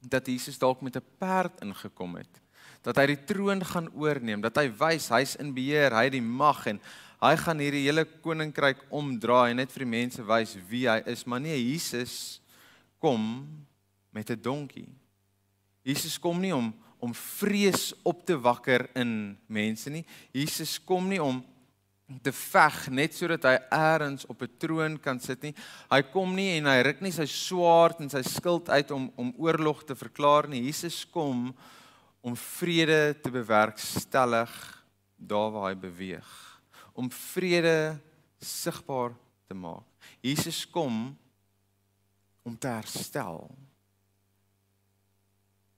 dat 0.01 0.27
Jesus 0.27 0.59
dalk 0.59 0.81
met 0.81 0.97
'n 0.97 1.05
perd 1.19 1.61
ingekom 1.61 2.17
het. 2.17 2.41
Dat 2.83 2.97
hy 2.97 3.07
die 3.07 3.25
troon 3.25 3.65
gaan 3.65 3.91
oorneem, 3.95 4.41
dat 4.41 4.57
hy 4.57 4.71
wys 4.71 5.09
hy's 5.09 5.37
in 5.37 5.53
beheer, 5.55 5.93
hy 5.93 6.05
het 6.05 6.13
die 6.13 6.23
mag 6.23 6.67
en 6.67 6.81
Hy 7.19 7.35
gaan 7.35 7.59
hierdie 7.59 7.83
hele 7.83 8.05
koninkryk 8.23 8.85
omdraai 8.95 9.51
en 9.51 9.59
net 9.59 9.73
vir 9.75 9.83
die 9.83 9.91
mense 9.91 10.23
wys 10.23 10.53
wie 10.69 10.85
hy 10.87 11.01
is, 11.11 11.25
maar 11.27 11.41
nee, 11.43 11.57
Jesus 11.57 12.39
kom 12.99 13.47
met 14.11 14.31
'n 14.31 14.41
donkie. 14.41 14.89
Jesus 15.83 16.19
kom 16.19 16.41
nie 16.41 16.55
om 16.55 16.75
om 16.99 17.15
vrees 17.15 17.93
op 18.03 18.25
te 18.27 18.35
wakker 18.41 18.89
in 18.99 19.39
mense 19.47 19.91
nie. 19.91 20.05
Jesus 20.35 20.79
kom 20.83 21.09
nie 21.09 21.23
om 21.23 21.45
te 22.25 22.33
veg 22.33 22.89
net 22.91 23.15
sodat 23.15 23.45
hy 23.45 23.55
eers 23.71 24.25
op 24.27 24.43
'n 24.43 24.57
troon 24.59 24.99
kan 24.99 25.21
sit 25.21 25.43
nie. 25.43 25.55
Hy 25.91 26.03
kom 26.03 26.35
nie 26.35 26.57
en 26.59 26.67
hy 26.67 26.83
ruk 26.83 27.01
nie 27.01 27.13
sy 27.13 27.27
swaard 27.27 28.01
en 28.01 28.11
sy 28.11 28.23
skild 28.23 28.69
uit 28.69 28.91
om 28.91 29.13
om 29.17 29.35
oorlog 29.39 29.85
te 29.85 29.95
verklaar 29.95 30.49
nie. 30.49 30.65
Jesus 30.65 31.05
kom 31.05 31.55
om 32.21 32.37
vrede 32.37 33.15
te 33.23 33.31
bewerkstellig 33.31 34.51
daar 35.17 35.51
waar 35.51 35.69
hy 35.71 35.77
beweeg. 35.77 36.29
Om 36.95 37.11
vrede 37.11 38.01
sigbaar 38.41 39.15
te 39.47 39.55
maak. 39.55 39.85
Jesus 40.21 40.67
kom 40.67 41.17
om 42.49 42.57
te 42.59 42.71
herstel. 42.73 43.45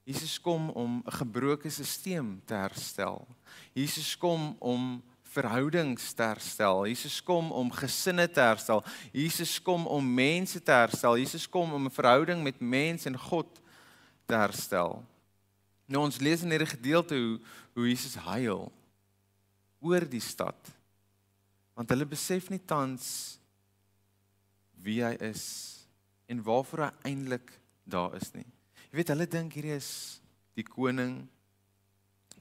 Jesus 0.07 0.39
kom 0.41 0.69
om 0.69 1.03
'n 1.05 1.11
gebroke 1.11 1.69
stelsel 1.69 2.39
te 2.45 2.53
herstel. 2.53 3.27
Jesus 3.73 4.17
kom 4.17 4.55
om 4.59 5.03
verhoudings 5.23 6.13
te 6.13 6.23
herstel. 6.23 6.87
Jesus 6.87 7.23
kom 7.23 7.51
om 7.51 7.71
gesinne 7.71 8.27
te 8.27 8.39
herstel. 8.39 8.83
Jesus 9.11 9.61
kom 9.61 9.87
om 9.87 10.13
mense 10.13 10.59
te 10.63 10.71
herstel. 10.71 11.17
Jesus 11.17 11.49
kom 11.49 11.73
om 11.73 11.85
'n 11.85 11.91
verhouding 11.91 12.43
met 12.43 12.59
mens 12.59 13.05
en 13.05 13.17
God 13.17 13.61
te 14.25 14.35
herstel. 14.35 15.03
Nou 15.85 16.03
ons 16.03 16.19
lees 16.19 16.41
in 16.41 16.49
hierdie 16.49 16.75
gedeelte 16.77 17.15
hoe 17.15 17.39
hoe 17.73 17.87
Jesus 17.87 18.15
huil 18.15 18.71
oor 19.79 20.09
die 20.09 20.19
stad. 20.19 20.71
Want 21.73 21.89
hulle 21.89 22.05
besef 22.05 22.49
nie 22.49 22.61
tans 22.65 23.37
wie 24.75 25.03
hy 25.03 25.13
is 25.19 25.80
en 26.31 26.43
waarvoor 26.45 26.85
hy 26.87 27.11
eintlik 27.11 27.53
daar 27.83 28.15
is 28.15 28.31
nie. 28.35 28.47
Jy 28.89 28.99
weet 28.99 29.13
hulle 29.13 29.27
dink 29.27 29.55
hierdie 29.55 29.75
is 29.75 29.91
die 30.57 30.65
koning 30.67 31.21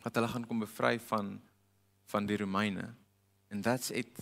wat 0.01 0.17
hulle 0.17 0.31
gaan 0.31 0.47
kom 0.49 0.63
bevry 0.63 0.97
van 1.11 1.39
van 2.11 2.27
die 2.27 2.41
Romeine. 2.41 2.89
And 3.55 3.63
that's 3.63 3.93
it. 3.95 4.19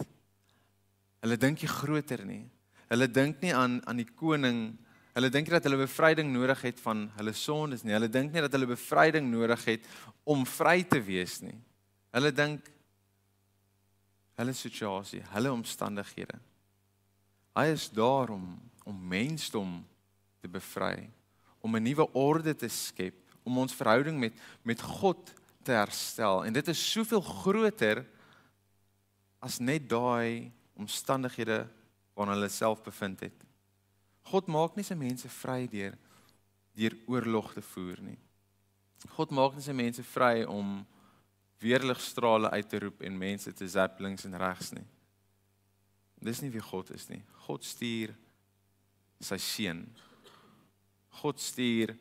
Hulle 1.25 1.39
dink 1.41 1.63
nie 1.63 1.71
groter 1.71 2.21
nie. 2.29 2.43
Hulle 2.91 3.09
dink 3.09 3.41
nie 3.41 3.55
aan 3.57 3.79
aan 3.89 4.03
die 4.03 4.09
koning 4.09 4.77
Hulle 5.19 5.33
dink 5.35 5.49
nie 5.49 5.57
dat 5.57 5.65
hulle 5.67 5.81
bevryding 5.81 6.29
nodig 6.31 6.61
het 6.63 6.79
van 6.79 7.09
hulle 7.17 7.33
sondes 7.35 7.83
nie. 7.83 7.91
Hulle 7.97 8.07
dink 8.13 8.31
nie 8.31 8.43
dat 8.45 8.53
hulle 8.55 8.69
bevryding 8.71 9.27
nodig 9.27 9.65
het 9.67 9.87
om 10.23 10.45
vry 10.47 10.85
te 10.87 11.01
wees 11.03 11.41
nie. 11.43 11.57
Hulle 12.15 12.31
dink 12.31 12.69
hulle 14.39 14.55
situasie, 14.55 15.25
hulle 15.33 15.51
omstandighede. 15.51 16.39
Hy 17.59 17.67
is 17.75 17.89
daar 17.91 18.31
om 18.31 18.45
om 18.89 18.97
mensdom 19.09 19.79
te 20.41 20.49
bevry, 20.49 21.11
om 21.61 21.77
'n 21.77 21.83
nuwe 21.83 22.07
orde 22.13 22.55
te 22.55 22.69
skep, 22.69 23.17
om 23.45 23.59
ons 23.59 23.75
verhouding 23.75 24.19
met 24.19 24.35
met 24.63 24.81
God 24.81 25.35
te 25.63 25.73
herstel. 25.73 26.45
En 26.45 26.53
dit 26.53 26.69
is 26.69 26.91
soveel 26.93 27.21
groter 27.21 28.07
as 29.39 29.59
net 29.59 29.89
daai 29.89 30.53
omstandighede 30.79 31.67
waarin 32.15 32.35
hulle 32.35 32.49
self 32.49 32.83
bevind 32.83 33.21
het. 33.21 33.45
God 34.23 34.47
maak 34.47 34.77
nie 34.77 34.85
sy 34.85 34.95
mense 34.95 35.29
vry 35.29 35.67
deur 35.71 35.97
deur 36.79 36.95
oorlog 37.11 37.53
te 37.53 37.63
voer 37.63 37.99
nie. 38.01 38.19
God 39.17 39.33
maak 39.35 39.57
nie 39.57 39.65
sy 39.65 39.75
mense 39.75 40.03
vry 40.03 40.45
om 40.47 40.87
weerligstrale 41.59 42.51
uit 42.51 42.69
te 42.71 42.79
roep 42.79 43.03
en 43.03 43.19
mense 43.19 43.53
te 43.53 43.67
zap 43.69 43.99
links 44.01 44.27
en 44.29 44.37
regs 44.39 44.71
nie. 44.77 44.87
Dis 46.23 46.43
nie 46.43 46.53
wie 46.55 46.63
God 46.63 46.91
is 46.95 47.09
nie. 47.11 47.23
God 47.47 47.67
stuur 47.67 48.15
sy 49.21 49.39
seun. 49.39 49.87
God 51.21 51.41
stuur 51.41 51.95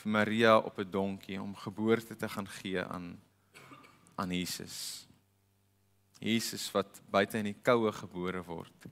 vir 0.00 0.10
Maria 0.10 0.56
op 0.58 0.78
'n 0.78 0.90
donkie 0.90 1.40
om 1.40 1.54
geboorte 1.54 2.16
te 2.16 2.28
gaan 2.28 2.48
gee 2.48 2.82
aan 2.82 3.20
aan 4.16 4.30
Jesus. 4.30 5.06
Jesus 6.18 6.70
wat 6.72 7.00
buite 7.10 7.38
in 7.38 7.44
die 7.44 7.60
koue 7.62 7.92
gebore 7.92 8.42
word. 8.44 8.86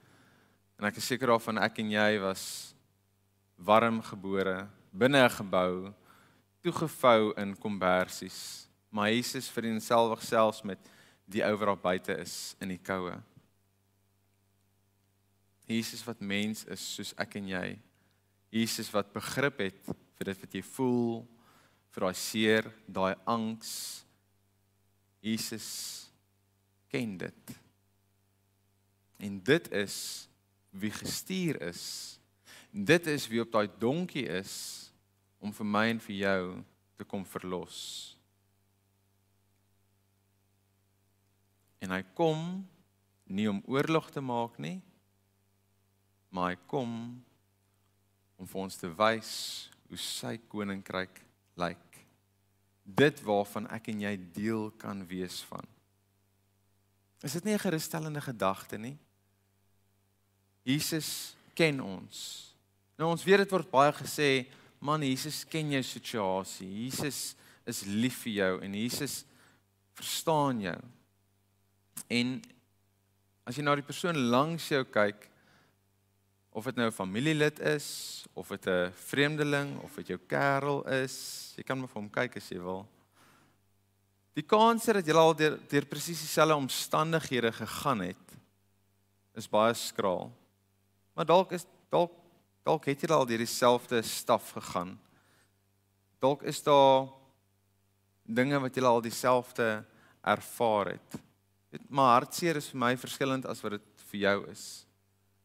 En 0.78 0.86
ek 0.88 0.96
is 0.96 1.06
seker 1.06 1.26
daarvan 1.26 1.58
ek 1.58 1.78
en 1.78 1.90
jy 1.90 2.20
was 2.22 2.74
warm 3.56 4.00
gebore 4.02 4.68
binne 4.92 5.24
'n 5.24 5.30
gebou 5.30 5.94
toegevou 6.62 7.32
in 7.36 7.56
kombersies. 7.56 8.68
Maar 8.90 9.12
Jesus 9.12 9.48
vereenselwig 9.48 10.22
selfs 10.22 10.62
met 10.62 10.78
die 11.26 11.44
ou 11.44 11.56
wat 11.56 11.66
daar 11.66 11.76
buite 11.76 12.16
is 12.18 12.56
in 12.60 12.68
die 12.68 12.80
koue. 12.80 13.14
Jesus 15.68 16.00
wat 16.06 16.20
mens 16.24 16.64
is 16.72 16.82
soos 16.96 17.12
ek 17.20 17.36
en 17.40 17.50
jy. 17.52 17.66
Jesus 18.54 18.88
wat 18.94 19.12
begrip 19.12 19.60
het 19.60 19.80
vir 19.84 20.30
dit 20.30 20.42
wat 20.42 20.54
jy 20.56 20.62
voel, 20.64 21.26
vir 21.92 22.06
daai 22.06 22.16
seer, 22.16 22.70
daai 22.88 23.14
angs. 23.28 23.72
Jesus 25.20 25.68
ken 26.88 27.18
dit. 27.20 27.54
En 29.20 29.40
dit 29.44 29.72
is 29.76 29.98
wie 30.70 30.92
gestuur 30.94 31.60
is. 31.68 31.84
Dit 32.70 33.08
is 33.10 33.26
wie 33.28 33.42
op 33.42 33.52
daai 33.52 33.68
donkie 33.80 34.26
is 34.28 34.54
om 35.38 35.52
vir 35.54 35.68
my 35.68 35.84
en 35.92 36.00
vir 36.02 36.16
jou 36.22 36.42
te 36.98 37.06
kom 37.06 37.24
verlos. 37.28 37.78
En 41.78 41.94
hy 41.94 42.02
kom 42.18 42.64
nie 43.30 43.46
om 43.50 43.60
oorlog 43.70 44.08
te 44.10 44.22
maak 44.24 44.56
nie, 44.62 44.78
maar 46.30 46.52
hy 46.52 46.58
kom 46.70 46.92
om 48.38 48.46
vir 48.46 48.60
ons 48.60 48.76
te 48.78 48.90
wys 48.98 49.32
hoe 49.88 49.98
sy 50.00 50.36
koninkryk 50.50 51.22
lyk. 51.58 52.00
Dit 52.84 53.20
waarvan 53.26 53.66
ek 53.74 53.90
en 53.92 54.04
jy 54.06 54.14
deel 54.36 54.70
kan 54.80 55.02
wees 55.08 55.40
van. 55.50 55.64
Is 57.24 57.32
dit 57.32 57.44
nie 57.44 57.54
'n 57.54 57.66
gerusstellende 57.66 58.20
gedagte 58.20 58.78
nie? 58.78 58.96
Jesus 60.62 61.34
ken 61.54 61.80
ons. 61.80 62.54
Nou 62.98 63.10
ons 63.10 63.24
weet 63.24 63.38
dit 63.38 63.50
word 63.50 63.70
baie 63.70 63.92
gesê, 63.92 64.46
man 64.80 65.02
Jesus 65.02 65.44
ken 65.44 65.70
jou 65.70 65.82
situasie. 65.82 66.68
Jesus 66.84 67.34
is 67.66 67.84
lief 67.84 68.22
vir 68.22 68.32
jou 68.32 68.52
en 68.62 68.74
Jesus 68.74 69.24
verstaan 69.94 70.60
jou. 70.60 70.78
En 72.08 72.42
as 73.44 73.56
jy 73.56 73.64
na 73.64 73.74
die 73.74 73.86
persoon 73.86 74.16
langs 74.30 74.68
jou 74.68 74.84
kyk, 74.84 75.28
of 76.52 76.64
dit 76.64 76.76
nou 76.76 76.88
'n 76.88 76.92
familielid 76.92 77.60
is, 77.60 78.26
of 78.32 78.48
dit 78.48 78.66
'n 78.66 78.92
vreemdeling 78.94 79.80
of 79.82 79.94
dit 79.94 80.06
jou 80.06 80.18
kerel 80.26 80.88
is, 80.88 81.52
jy 81.56 81.62
kan 81.62 81.78
maar 81.78 81.88
vir 81.88 82.02
hom 82.02 82.10
kyk 82.10 82.36
as 82.36 82.48
jy 82.48 82.58
wil. 82.58 82.88
Die 84.34 84.46
kans 84.46 84.84
dat 84.84 85.06
jy 85.06 85.14
al 85.14 85.34
deur 85.34 85.58
deur 85.68 85.84
presies 85.84 86.20
dieselfde 86.20 86.54
omstandighede 86.54 87.52
gegaan 87.52 88.00
het, 88.00 88.38
is 89.34 89.48
baie 89.48 89.74
skraal. 89.74 90.32
Maar 91.14 91.26
dalk 91.26 91.52
is 91.52 91.66
dalk 91.90 92.12
dalk 92.62 92.84
het 92.84 93.00
jy 93.00 93.08
al 93.10 93.26
deur 93.26 93.38
dieselfde 93.38 94.02
staf 94.02 94.50
gegaan. 94.52 94.98
Dalk 96.20 96.42
is 96.42 96.62
daar 96.62 97.08
dinge 98.22 98.58
wat 98.60 98.76
jy 98.76 98.84
al 98.84 99.00
dieselfde 99.00 99.84
ervaar 100.22 100.86
het. 100.86 101.20
Dit 101.70 101.90
maar 101.90 102.20
hartseer 102.20 102.56
is 102.56 102.68
vir 102.68 102.78
my 102.78 102.96
verskillend 102.96 103.46
as 103.46 103.62
wat 103.62 103.78
dit 103.78 104.04
vir 104.10 104.20
jou 104.20 104.50
is. 104.50 104.87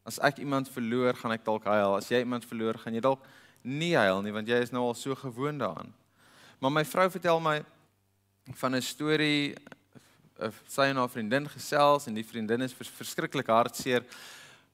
As 0.03 0.19
ek 0.19 0.41
iemand 0.43 0.69
verloor, 0.69 1.15
gaan 1.15 1.31
ek 1.31 1.45
dalk 1.45 1.63
huil. 1.63 1.95
As 1.95 2.10
jy 2.12 2.19
iemand 2.19 2.45
verloor, 2.45 2.77
gaan 2.77 2.93
jy 2.93 3.03
dalk 3.03 3.24
nie 3.63 3.93
huil 3.95 4.22
nie 4.22 4.33
want 4.36 4.50
jy 4.51 4.60
is 4.60 4.74
nou 4.75 4.83
al 4.89 4.98
so 5.00 5.15
gewoond 5.15 5.63
daaraan. 5.63 5.93
Maar 6.60 6.72
my 6.72 6.83
vrou 6.88 7.07
vertel 7.12 7.39
my 7.39 7.62
van 8.60 8.75
'n 8.75 8.81
storie 8.81 9.55
sy 10.67 10.89
en 10.89 10.98
haar 10.98 11.10
vriendin 11.10 11.48
gesels 11.48 12.07
en 12.07 12.15
die 12.15 12.25
vriendin 12.25 12.62
is 12.62 12.74
verskriklik 12.74 13.48
hartseer 13.48 14.03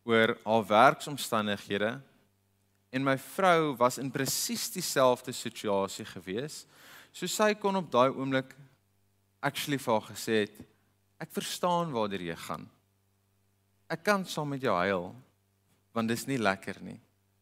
oor 0.03 0.38
haar 0.45 0.65
werksomstandighede 0.65 2.01
en 2.91 3.03
my 3.03 3.17
vrou 3.17 3.75
was 3.77 4.00
in 4.01 4.09
presies 4.09 4.69
dieselfde 4.74 5.31
situasie 5.31 6.05
gewees. 6.05 6.65
So 7.13 7.27
sy 7.27 7.53
kon 7.53 7.75
op 7.75 7.91
daai 7.91 8.09
oomblik 8.09 8.55
actually 9.41 9.77
vir 9.77 9.93
haar 9.93 10.09
gesê 10.09 10.41
het 10.48 10.57
ek 11.19 11.31
verstaan 11.36 11.93
waartoe 11.93 12.31
jy 12.31 12.36
gaan. 12.36 12.65
Ek 13.89 14.03
kan 14.05 14.25
saam 14.25 14.53
met 14.53 14.63
jou 14.63 14.75
huil 14.75 15.10
want 15.96 16.08
dit 16.08 16.17
is 16.19 16.27
nie 16.29 16.38
lekker 16.38 16.77
nie. 16.86 17.00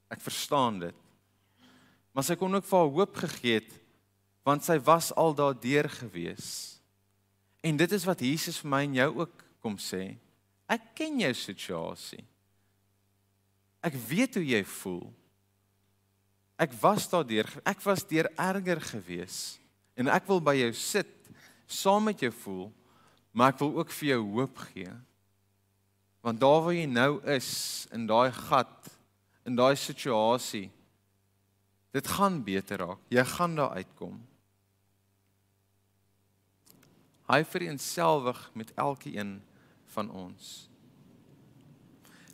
Ek 0.09 0.21
verstaan 0.23 0.79
dit. 0.79 0.95
Maar 2.15 2.25
sy 2.25 2.37
kon 2.39 2.55
ook 2.55 2.65
vir 2.65 2.79
haar 2.79 2.93
hoop 2.95 3.19
gegee 3.25 3.59
het 3.59 3.75
want 4.47 4.63
sy 4.63 4.77
was 4.79 5.11
al 5.19 5.35
daardeur 5.35 5.89
gewees. 5.91 6.79
En 7.59 7.75
dit 7.75 7.91
is 7.91 8.05
wat 8.07 8.23
Jesus 8.23 8.61
vir 8.63 8.71
my 8.71 8.79
en 8.85 8.95
jou 8.95 9.09
ook 9.25 9.43
kom 9.59 9.75
sê. 9.75 10.15
Ek 10.71 10.93
ken 10.95 11.19
jou 11.19 11.33
situasie. 11.35 12.23
Ek 13.83 13.95
weet 14.07 14.39
hoe 14.39 14.45
jy 14.47 14.61
voel. 14.79 15.03
Ek 16.57 16.71
was 16.81 17.09
daardeur. 17.11 17.49
Ek 17.67 17.83
was 17.83 18.05
deur 18.07 18.31
erger 18.33 18.81
gewees. 18.93 19.57
En 19.97 20.09
ek 20.13 20.25
wil 20.29 20.39
by 20.43 20.55
jou 20.57 20.71
sit, 20.77 21.11
saam 21.67 22.07
met 22.07 22.21
jou 22.21 22.31
voel, 22.43 22.67
maar 23.33 23.53
ek 23.53 23.61
wil 23.61 23.75
ook 23.81 23.91
vir 23.99 24.13
jou 24.13 24.21
hoop 24.37 24.59
gee. 24.69 24.91
Want 26.27 26.41
daar 26.43 26.59
waar 26.65 26.75
jy 26.75 26.87
nou 26.91 27.21
is 27.31 27.49
in 27.95 28.03
daai 28.09 28.33
gat, 28.35 28.89
in 29.47 29.55
daai 29.55 29.77
situasie, 29.79 30.65
dit 31.95 32.07
gaan 32.17 32.41
beter 32.43 32.81
raak. 32.83 33.05
Jy 33.07 33.23
gaan 33.31 33.53
daar 33.55 33.77
uitkom. 33.79 34.17
Hy 37.31 37.39
vereenselwig 37.47 38.41
met 38.59 38.73
elkeen 38.75 39.37
van 39.95 40.11
ons. 40.11 40.49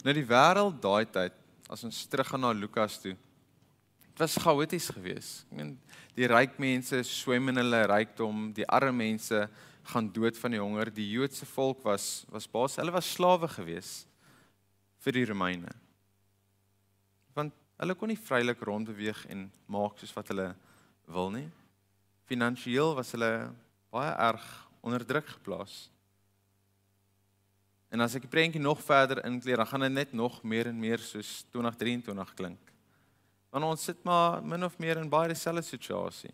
Nou 0.01 0.15
die 0.17 0.25
wêreld 0.25 0.81
daai 0.81 1.05
tyd, 1.05 1.37
as 1.69 1.85
ons 1.85 2.01
teruggaan 2.09 2.41
na 2.47 2.51
Lukas 2.57 2.97
toe, 3.03 3.13
dit 3.13 4.23
was 4.25 4.39
chaoties 4.41 4.89
geweest. 4.89 5.45
Ek 5.51 5.59
meen 5.59 5.75
die 6.17 6.31
ryk 6.33 6.57
mense 6.61 7.05
swem 7.05 7.53
in 7.53 7.61
hulle 7.61 7.85
rykdom, 7.93 8.49
die 8.57 8.65
arme 8.65 9.05
mense 9.05 9.45
gaan 9.83 10.11
dood 10.11 10.37
van 10.39 10.55
die 10.55 10.61
honger. 10.61 10.91
Die 10.93 11.09
Joodse 11.11 11.45
volk 11.45 11.83
was 11.83 12.25
was 12.31 12.47
baas, 12.49 12.77
hulle 12.79 12.93
was 12.95 13.11
slawe 13.11 13.47
geweest 13.51 14.07
vir 15.03 15.17
die 15.17 15.25
Romeine. 15.27 15.71
Want 17.35 17.53
hulle 17.81 17.95
kon 17.99 18.11
nie 18.11 18.19
vrylik 18.19 18.61
rondbeweeg 18.63 19.25
en 19.33 19.49
maak 19.67 19.97
soos 19.99 20.13
wat 20.15 20.29
hulle 20.31 20.53
wil 21.11 21.33
nie. 21.33 21.47
Finansieel 22.29 22.93
was 22.95 23.11
hulle 23.15 23.31
baie 23.93 24.13
erg 24.29 24.45
onder 24.83 25.03
druk 25.05 25.27
geplaas. 25.35 25.87
En 27.93 28.01
as 28.01 28.15
ek 28.17 28.25
die 28.25 28.31
prentjie 28.31 28.61
nog 28.61 28.79
verder 28.81 29.21
inkleer, 29.27 29.59
dan 29.61 29.69
gaan 29.69 29.85
dit 29.85 29.93
net 29.93 30.13
nog 30.17 30.39
meer 30.41 30.71
en 30.71 30.79
meer 30.79 31.01
soos 31.03 31.43
2023 31.53 32.31
klink. 32.33 32.71
Want 33.53 33.67
ons 33.67 33.83
sit 33.85 33.99
maar 34.07 34.41
min 34.41 34.65
of 34.65 34.79
meer 34.81 34.97
in 34.97 35.11
baie 35.11 35.29
dieselfde 35.29 35.61
situasie. 35.67 36.33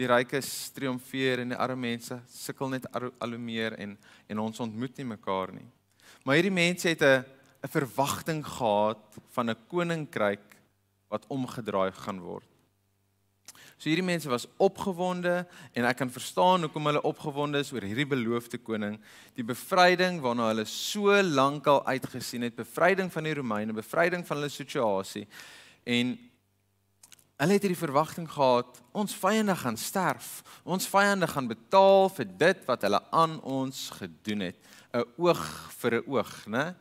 Die 0.00 0.08
rykes 0.08 0.70
triomfeer 0.72 1.42
en 1.42 1.50
die 1.52 1.58
arme 1.60 1.82
mense 1.90 2.16
sukkel 2.32 2.70
net 2.72 2.86
al 2.94 3.10
hoe 3.34 3.38
meer 3.38 3.76
en 3.76 3.98
en 4.30 4.38
ons 4.40 4.62
ontmoet 4.64 4.96
nie 4.96 5.04
mekaar 5.04 5.52
nie. 5.52 5.66
Maar 6.24 6.38
hierdie 6.38 6.54
mense 6.54 6.88
het 6.88 7.02
'n 7.02 7.24
'n 7.64 7.68
verwagting 7.68 8.40
gehad 8.46 9.02
van 9.34 9.50
'n 9.50 9.56
koninkryk 9.68 10.56
wat 11.08 11.26
omgedraai 11.28 11.92
gaan 11.92 12.20
word. 12.20 12.48
So 13.76 13.88
hierdie 13.88 14.04
mense 14.04 14.28
was 14.28 14.46
opgewonde 14.56 15.46
en 15.72 15.84
ek 15.84 15.96
kan 15.96 16.10
verstaan 16.10 16.60
hoekom 16.60 16.86
hulle 16.86 17.02
opgewonde 17.02 17.58
is 17.58 17.72
oor 17.72 17.82
hierdie 17.82 18.06
beloofde 18.06 18.58
koning, 18.58 18.98
die 19.34 19.44
bevryding 19.44 20.20
waarna 20.20 20.48
hulle 20.48 20.64
so 20.64 21.22
lank 21.22 21.66
al 21.66 21.86
uitgesien 21.86 22.42
het, 22.42 22.56
bevryding 22.56 23.12
van 23.12 23.24
die 23.24 23.34
Romeine, 23.34 23.72
bevryding 23.72 24.26
van 24.26 24.36
hulle 24.36 24.52
situasie. 24.52 25.26
En 25.84 26.18
hulle 27.40 27.56
het 27.56 27.64
hierdie 27.64 27.78
verwagting 27.78 28.26
gehad, 28.28 28.82
ons 28.92 29.16
vyande 29.16 29.54
gaan 29.56 29.78
sterf. 29.80 30.42
Ons 30.68 30.88
vyande 30.90 31.28
gaan 31.30 31.48
betaal 31.48 32.10
vir 32.12 32.28
dit 32.42 32.66
wat 32.68 32.84
hulle 32.84 33.00
aan 33.16 33.38
ons 33.40 33.88
gedoen 33.96 34.50
het. 34.50 34.58
'n 34.92 35.04
Oog 35.16 35.44
vir 35.80 35.94
'n 35.94 36.04
oog, 36.06 36.32
né? 36.46 36.74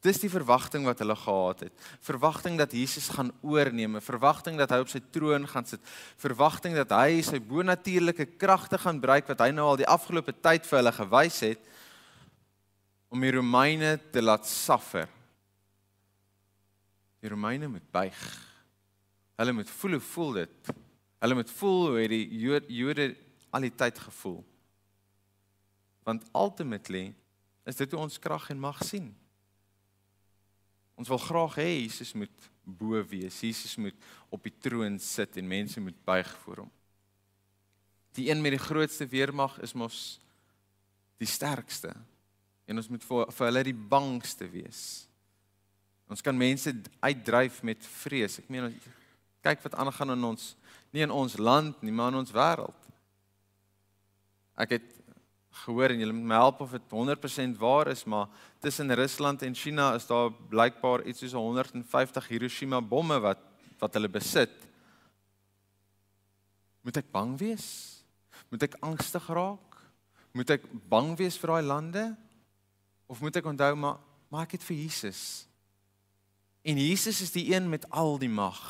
Dis 0.00 0.18
die 0.18 0.30
verwagting 0.32 0.84
wat 0.84 0.98
hulle 0.98 1.14
gehad 1.14 1.60
het. 1.60 1.72
Verwagting 2.00 2.56
dat 2.58 2.72
Jesus 2.72 3.08
gaan 3.08 3.30
oorneem, 3.42 4.00
verwagting 4.00 4.56
dat 4.56 4.70
hy 4.70 4.78
op 4.80 4.88
sy 4.88 5.00
troon 5.12 5.46
gaan 5.46 5.66
sit, 5.66 5.80
verwagting 6.16 6.74
dat 6.74 6.90
hy 6.90 7.20
sy 7.22 7.38
bonatuurlike 7.38 8.26
kragte 8.38 8.78
gaan 8.78 8.96
gebruik 8.96 9.28
wat 9.28 9.40
hy 9.40 9.50
nou 9.50 9.66
al 9.68 9.76
die 9.76 9.86
afgelope 9.86 10.32
tyd 10.32 10.66
vir 10.66 10.78
hulle 10.78 10.92
gewys 10.92 11.40
het 11.40 11.60
om 13.10 13.20
die 13.20 13.32
Romeine 13.32 14.00
te 14.10 14.22
laat 14.22 14.46
suffer. 14.46 15.08
Die 17.20 17.28
Romeine 17.28 17.68
moet 17.68 17.92
buig. 17.92 18.49
Hulle 19.40 19.56
moet 19.56 19.70
voel 19.72 19.96
hoe 19.96 20.04
voel 20.04 20.32
dit? 20.42 20.70
Hulle 21.24 21.36
moet 21.38 21.50
voel 21.56 21.86
hoe 21.94 22.08
die 22.12 22.24
Jode 22.76 23.14
al 23.50 23.64
die 23.64 23.72
tyd 23.72 23.98
gevoel. 23.98 24.42
Want 26.04 26.26
ultimately 26.36 27.14
is 27.64 27.80
dit 27.80 27.92
hoe 27.92 28.02
ons 28.02 28.20
krag 28.20 28.50
en 28.52 28.60
mag 28.60 28.82
sien. 28.84 29.08
Ons 31.00 31.08
wil 31.08 31.22
graag 31.22 31.56
hê 31.56 31.68
Jesus 31.78 32.12
moet 32.12 32.50
bo 32.64 33.00
wees. 33.08 33.40
Jesus 33.40 33.78
moet 33.80 33.96
op 34.28 34.44
die 34.44 34.52
troon 34.60 34.98
sit 35.00 35.40
en 35.40 35.48
mense 35.48 35.80
moet 35.80 35.96
buig 36.04 36.30
voor 36.44 36.66
hom. 36.66 36.72
Die 38.18 38.28
een 38.28 38.42
met 38.42 38.58
die 38.58 38.60
grootste 38.60 39.06
weermag 39.08 39.56
is 39.64 39.72
mos 39.72 40.18
die 41.20 41.28
sterkste. 41.28 41.94
En 42.68 42.76
ons 42.76 42.88
moet 42.92 43.04
vir, 43.04 43.32
vir 43.32 43.48
hulle 43.48 43.64
die 43.70 43.80
bangste 43.96 44.48
wees. 44.52 44.82
Ons 46.10 46.20
kan 46.26 46.36
mense 46.36 46.74
uitdryf 47.00 47.62
met 47.64 47.86
vrees. 48.02 48.40
Ek 48.42 48.50
meen 48.52 48.68
kyk 49.44 49.62
wat 49.64 49.74
aangaan 49.74 50.16
in 50.16 50.24
ons 50.32 50.54
nie 50.90 51.04
in 51.06 51.12
ons 51.14 51.36
land 51.38 51.82
nie, 51.86 51.92
maar 51.94 52.10
in 52.10 52.18
ons 52.18 52.32
wêreld. 52.34 52.88
Ek 54.58 54.74
het 54.74 54.88
gehoor 55.64 55.92
en 55.92 56.00
julle 56.02 56.14
moet 56.14 56.28
my 56.32 56.38
help 56.40 56.62
of 56.64 56.74
dit 56.74 56.94
100% 56.94 57.58
waar 57.60 57.90
is, 57.90 58.04
maar 58.04 58.28
tussen 58.62 58.94
Rusland 58.94 59.42
en 59.42 59.54
China 59.54 59.92
is 59.94 60.06
daar 60.06 60.30
blykbaar 60.50 61.04
iets 61.06 61.22
soos 61.22 61.36
150 61.38 62.28
Hiroshima 62.28 62.80
bomme 62.80 63.20
wat 63.22 63.46
wat 63.80 63.94
hulle 63.96 64.10
besit. 64.12 64.52
Moet 66.84 66.98
ek 67.00 67.06
bang 67.12 67.30
wees? 67.40 67.68
Moet 68.52 68.66
ek 68.66 68.76
angstig 68.84 69.24
raak? 69.32 69.78
Moet 70.36 70.52
ek 70.58 70.66
bang 70.92 71.14
wees 71.16 71.38
vir 71.40 71.54
daai 71.54 71.64
lande? 71.64 72.04
Of 73.08 73.22
moet 73.24 73.40
ek 73.40 73.48
onthou 73.48 73.72
maar 73.80 73.96
maak 74.28 74.52
dit 74.52 74.66
vir 74.68 74.82
Jesus? 74.82 75.22
En 76.60 76.76
Jesus 76.76 77.22
is 77.24 77.32
die 77.32 77.46
een 77.54 77.70
met 77.72 77.88
al 77.88 78.18
die 78.20 78.28
mag. 78.28 78.60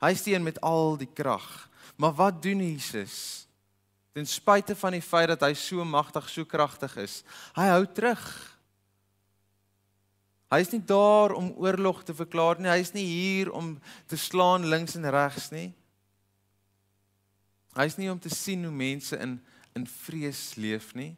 Hy 0.00 0.12
is 0.12 0.22
die 0.26 0.34
een 0.34 0.44
met 0.46 0.60
al 0.60 0.96
die 1.00 1.10
krag. 1.12 1.68
Maar 1.96 2.12
wat 2.14 2.42
doen 2.42 2.60
Jesus? 2.60 3.46
ten 4.16 4.26
spyte 4.26 4.72
van 4.76 4.94
die 4.96 5.04
feit 5.04 5.28
dat 5.28 5.42
hy 5.44 5.52
so 5.52 5.84
magtig, 5.84 6.24
so 6.32 6.48
kragtig 6.48 6.94
is. 7.02 7.18
Hy 7.52 7.66
hou 7.68 7.82
terug. 7.84 8.22
Hy 10.48 10.60
is 10.64 10.70
nie 10.72 10.80
daar 10.88 11.34
om 11.36 11.50
oorlog 11.60 12.00
te 12.06 12.14
verklaar 12.16 12.56
nie. 12.56 12.70
Hy 12.72 12.80
is 12.80 12.94
nie 12.94 13.04
hier 13.04 13.50
om 13.52 13.74
te 14.08 14.16
slaan 14.16 14.64
links 14.72 14.96
en 14.96 15.04
regs 15.12 15.50
nie. 15.52 15.68
Hy 17.76 17.84
is 17.90 17.98
nie 18.00 18.08
om 18.08 18.16
te 18.16 18.32
sien 18.32 18.64
hoe 18.64 18.72
mense 18.72 19.20
in 19.20 19.36
in 19.76 19.84
vrees 19.84 20.54
leef 20.56 20.94
nie. 20.96 21.10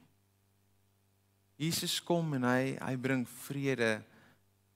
Jesus 1.63 2.01
kom 2.03 2.33
en 2.35 2.49
hy 2.51 2.75
hy 2.83 2.97
bring 2.99 3.23
vrede 3.45 4.01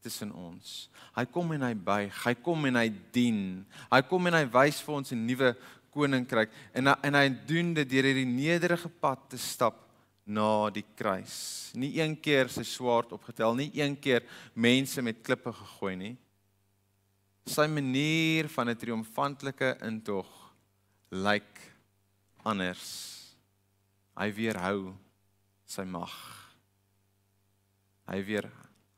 tussen 0.03 0.33
ons. 0.35 0.89
Hy 1.17 1.25
kom 1.31 1.53
en 1.55 1.63
hy 1.63 1.75
buig, 1.75 2.17
hy 2.25 2.35
kom 2.43 2.67
en 2.69 2.81
hy 2.81 2.89
dien. 3.15 3.63
Hy 3.93 4.03
kom 4.09 4.27
en 4.27 4.41
hy 4.41 4.45
wys 4.53 4.81
vir 4.83 4.95
ons 4.95 5.13
'n 5.13 5.27
nuwe 5.27 5.55
koninkryk 5.93 6.51
en 6.75 6.89
en 6.89 7.15
hy 7.15 7.29
doen 7.29 7.75
dit 7.75 7.89
deur 7.89 8.05
hierdie 8.05 8.27
nederige 8.27 8.89
pad 8.89 9.29
te 9.29 9.39
stap 9.39 9.83
na 10.25 10.71
die 10.71 10.85
kruis. 10.97 11.73
Nie 11.75 12.01
een 12.01 12.15
keer 12.21 12.49
sy 12.49 12.65
swaard 12.65 13.13
opgetel 13.13 13.55
nie, 13.55 13.71
een 13.75 13.97
keer 13.99 14.23
mense 14.55 15.03
met 15.03 15.23
klippe 15.23 15.53
gegooi 15.53 15.97
nie. 15.97 16.17
Sy 17.47 17.67
manier 17.67 18.49
van 18.49 18.69
'n 18.69 18.77
triomfantelike 18.77 19.79
intog 19.83 20.29
lyk 21.11 21.59
anders. 22.45 23.35
Hy 24.17 24.31
weerhou 24.33 24.95
sy 25.67 25.85
mag. 25.85 26.13
Hy 28.09 28.21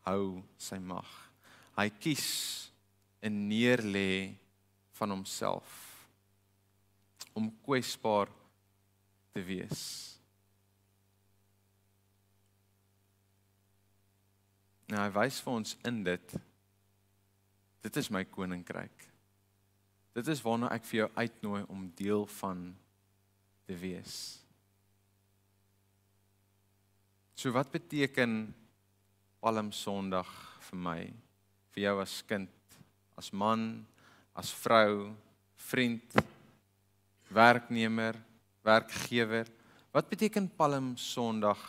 weerhou 0.04 0.42
sy 0.58 0.78
mag. 0.78 1.08
Hy 1.76 1.88
kies 1.90 2.70
'n 3.22 3.48
neerlê 3.48 4.36
van 4.92 5.10
homself 5.10 6.06
om 7.34 7.50
kwesbaar 7.64 8.28
te 9.32 9.42
wees. 9.42 10.18
Nou 14.88 15.00
hy 15.00 15.10
wys 15.10 15.40
vir 15.40 15.52
ons 15.52 15.76
in 15.84 16.04
dit 16.04 16.34
dit 17.82 17.96
is 17.96 18.10
my 18.10 18.24
koninkryk. 18.24 19.10
Dit 20.14 20.28
is 20.28 20.42
waarna 20.42 20.70
ek 20.70 20.84
vir 20.84 20.98
jou 20.98 21.10
uitnooi 21.16 21.64
om 21.68 21.92
deel 21.96 22.26
van 22.26 22.76
te 23.66 23.74
wees. 23.74 24.40
So 27.34 27.50
wat 27.52 27.70
beteken 27.70 28.54
Palm 29.44 29.68
Sondag 29.76 30.28
vir 30.70 30.78
my? 30.80 31.00
Vir 31.76 31.82
jou 31.82 31.98
as 32.00 32.14
kind, 32.24 32.48
as 33.20 33.26
man, 33.28 33.82
as 34.32 34.48
vrou, 34.56 35.10
vriend, 35.66 36.14
werknemer, 37.28 38.16
werkgewer. 38.64 39.50
Wat 39.92 40.08
beteken 40.08 40.48
Palm 40.48 40.94
Sondag 40.96 41.60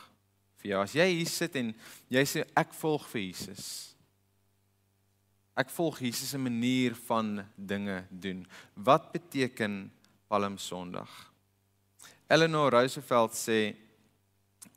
vir 0.62 0.70
jou? 0.70 0.80
As 0.86 0.96
jy 0.96 1.10
hier 1.18 1.28
sit 1.28 1.58
en 1.60 1.74
jy 2.16 2.24
sê 2.24 2.46
ek 2.56 2.72
volg 2.80 3.10
vir 3.12 3.26
Jesus. 3.26 3.68
Ek 5.60 5.68
volg 5.76 6.00
Jesus 6.06 6.32
se 6.32 6.40
manier 6.40 6.96
van 7.10 7.42
dinge 7.60 8.06
doen. 8.08 8.46
Wat 8.88 9.12
beteken 9.12 9.82
Palm 10.32 10.56
Sondag? 10.56 11.12
Eleanor 12.32 12.72
Roosevelt 12.80 13.36
sê 13.36 13.76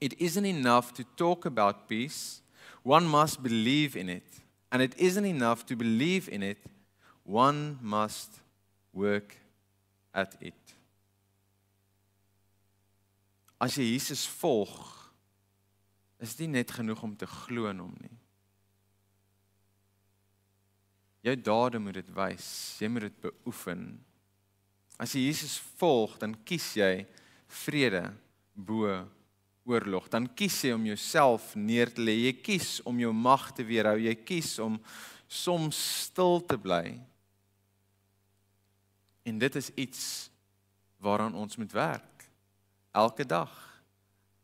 it 0.03 0.19
isn't 0.19 0.51
enough 0.51 0.91
to 0.99 1.07
talk 1.15 1.47
about 1.47 1.87
peace, 1.87 2.43
One 2.89 3.07
must 3.07 3.43
believe 3.43 3.97
in 3.97 4.09
it. 4.09 4.41
And 4.73 4.81
it 4.81 4.95
isn't 4.97 5.27
enough 5.27 5.67
to 5.67 5.77
believe 5.77 6.27
in 6.27 6.43
it, 6.43 6.57
one 7.23 7.79
must 7.83 8.41
work 8.95 9.37
at 10.15 10.35
it. 10.41 10.55
As 13.61 13.77
jy 13.77 13.91
Jesus 13.93 14.25
volg, 14.41 14.73
is 16.17 16.33
dit 16.39 16.49
net 16.49 16.73
genoeg 16.73 17.03
om 17.05 17.13
te 17.13 17.29
glo 17.29 17.69
in 17.69 17.83
hom 17.85 17.93
nie. 18.01 18.17
Jou 21.29 21.37
dade 21.45 21.83
moet 21.85 22.01
dit 22.01 22.11
wys, 22.17 22.49
jy 22.81 22.89
moet 22.89 23.11
dit 23.11 23.21
beoefen. 23.27 23.85
As 24.97 25.13
jy 25.13 25.27
Jesus 25.27 25.59
volg, 25.77 26.17
dan 26.23 26.39
kies 26.49 26.71
jy 26.81 27.05
vrede 27.67 28.07
bo 28.57 28.97
oorlog. 29.69 30.09
Dan 30.09 30.27
kies 30.35 30.57
jy 30.65 30.73
om 30.75 30.87
jouself 30.89 31.53
neer 31.55 31.93
te 31.93 32.03
lê. 32.03 32.17
Jy 32.27 32.35
kies 32.43 32.71
om 32.89 32.99
jou 32.99 33.13
mag 33.13 33.51
te 33.53 33.67
weerhou. 33.67 33.99
Jy 34.01 34.15
kies 34.25 34.57
om 34.65 34.79
soms 35.29 35.79
stil 36.09 36.41
te 36.49 36.57
bly. 36.59 36.97
En 39.29 39.39
dit 39.39 39.61
is 39.61 39.71
iets 39.77 40.03
waaraan 41.05 41.37
ons 41.37 41.57
moet 41.61 41.73
werk. 41.77 42.27
Elke 42.97 43.27
dag. 43.29 43.53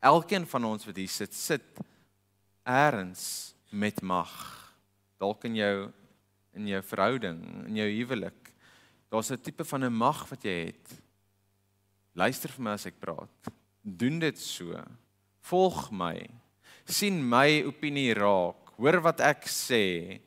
Elkeen 0.04 0.44
van 0.46 0.64
ons 0.68 0.84
wat 0.84 0.96
hier 1.00 1.08
sit, 1.08 1.34
sit 1.34 1.80
eers 2.68 3.54
met 3.72 4.02
mag. 4.04 4.32
Dalk 5.20 5.48
in 5.48 5.56
jou 5.56 5.76
in 6.54 6.68
jou 6.70 6.80
verhouding, 6.86 7.40
in 7.66 7.80
jou 7.80 7.88
huwelik. 7.90 8.52
Daar's 9.10 9.30
'n 9.30 9.40
tipe 9.42 9.64
van 9.64 9.84
'n 9.84 9.92
mag 9.92 10.28
wat 10.28 10.42
jy 10.44 10.66
het. 10.66 11.02
Luister 12.14 12.50
vir 12.50 12.62
my 12.62 12.70
as 12.70 12.86
ek 12.86 13.00
praat. 13.00 13.52
Doen 13.82 14.18
dit 14.18 14.38
so. 14.38 14.84
Volg 15.44 15.90
my. 15.92 16.16
sien 16.84 17.16
my 17.28 17.64
opinie 17.64 18.12
raak. 18.16 18.74
Hoor 18.76 19.00
wat 19.04 19.20
ek 19.24 19.48
sê. 19.48 20.20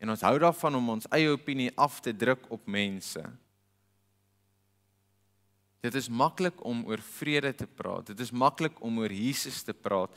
En 0.00 0.12
ons 0.12 0.24
hou 0.24 0.36
daarvan 0.40 0.78
om 0.78 0.92
ons 0.96 1.08
eie 1.12 1.28
opinie 1.32 1.70
af 1.76 2.00
te 2.00 2.12
druk 2.16 2.46
op 2.52 2.68
mense. 2.68 3.20
Dit 5.80 5.96
is 5.96 6.08
maklik 6.08 6.60
om 6.64 6.84
oor 6.88 7.00
vrede 7.00 7.52
te 7.56 7.66
praat. 7.66 8.12
Dit 8.12 8.20
is 8.20 8.32
maklik 8.32 8.80
om 8.84 9.00
oor 9.00 9.12
Jesus 9.12 9.62
te 9.64 9.72
praat. 9.72 10.12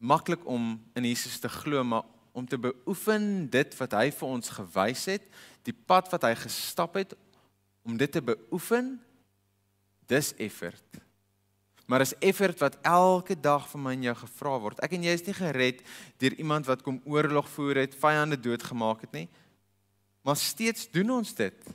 Maklik 0.00 0.44
om 0.48 0.76
in 0.96 1.08
Jesus 1.08 1.38
te 1.40 1.48
glo, 1.48 1.84
maar 1.84 2.04
om 2.32 2.46
te 2.48 2.58
beoefen 2.58 3.48
dit 3.52 3.76
wat 3.78 3.92
hy 3.94 4.08
vir 4.12 4.28
ons 4.28 4.52
gewys 4.56 5.04
het, 5.12 5.28
die 5.64 5.76
pad 5.76 6.08
wat 6.12 6.24
hy 6.26 6.34
gestap 6.40 6.96
het 6.98 7.14
om 7.84 7.96
dit 8.00 8.10
te 8.10 8.24
beoefen, 8.24 8.96
dis 10.08 10.32
effort. 10.40 11.03
Maar 11.86 12.00
is 12.00 12.14
effort 12.24 12.58
wat 12.64 12.78
elke 12.82 13.36
dag 13.36 13.66
van 13.70 13.82
my 13.82 13.92
en 13.92 14.06
jou 14.08 14.16
gevra 14.16 14.58
word. 14.62 14.80
Ek 14.84 14.94
en 14.96 15.04
jy 15.04 15.14
is 15.18 15.24
nie 15.26 15.36
gered 15.36 15.82
deur 16.22 16.36
iemand 16.40 16.68
wat 16.70 16.82
kom 16.84 17.00
oorlog 17.04 17.48
voer 17.52 17.82
het, 17.82 17.96
vyande 18.00 18.38
doodgemaak 18.40 19.04
het 19.04 19.12
nie. 19.12 19.26
Maar 20.24 20.40
steeds 20.40 20.88
doen 20.90 21.10
ons 21.20 21.34
dit. 21.36 21.66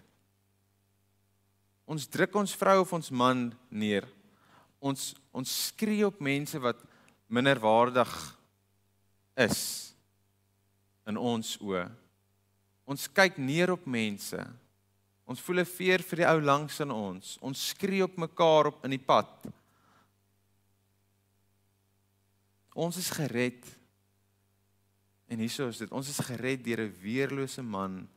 Ons 1.89 2.07
druk 2.09 2.35
ons 2.41 2.55
vrou 2.57 2.79
of 2.81 2.93
ons 2.97 3.11
man 3.13 3.49
neer. 3.69 4.07
Ons 4.81 5.13
ons 5.35 5.53
skree 5.69 6.05
op 6.07 6.17
mense 6.23 6.57
wat 6.61 6.81
minderwaardig 7.29 8.13
is 9.37 9.59
in 11.09 11.17
ons 11.17 11.55
oë. 11.61 11.85
Ons 12.89 13.05
kyk 13.13 13.37
neer 13.37 13.73
op 13.75 13.85
mense. 13.85 14.37
Ons 15.29 15.41
voel 15.45 15.61
'n 15.61 15.69
veer 15.77 16.01
vir 16.01 16.17
die 16.17 16.29
ou 16.29 16.39
langs 16.41 16.79
in 16.79 16.91
ons. 16.91 17.37
Ons 17.41 17.69
skree 17.69 18.03
op 18.03 18.17
mekaar 18.17 18.73
op 18.73 18.83
in 18.85 18.97
die 18.97 19.05
pad. 19.05 19.29
Ons 22.79 22.99
is 23.01 23.09
gered. 23.11 23.65
En 25.27 25.41
hieso 25.41 25.67
is 25.67 25.81
dit. 25.81 25.91
Ons 25.91 26.09
is 26.13 26.21
gered 26.23 26.63
deur 26.63 26.85
'n 26.85 26.95
weerlose 27.01 27.61
man 27.61 28.07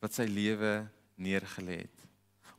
wat 0.00 0.14
sy 0.14 0.24
lewe 0.24 0.86
neergelê 1.18 1.82
het. 1.84 1.98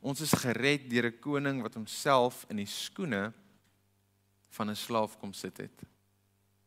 Ons 0.00 0.20
is 0.20 0.32
gered 0.32 0.90
deur 0.90 1.08
'n 1.08 1.20
koning 1.20 1.62
wat 1.62 1.74
homself 1.74 2.44
in 2.50 2.56
die 2.56 2.68
skoene 2.68 3.32
van 4.50 4.70
'n 4.70 4.76
slaaf 4.76 5.18
kom 5.18 5.32
sit 5.32 5.56
het. 5.56 5.82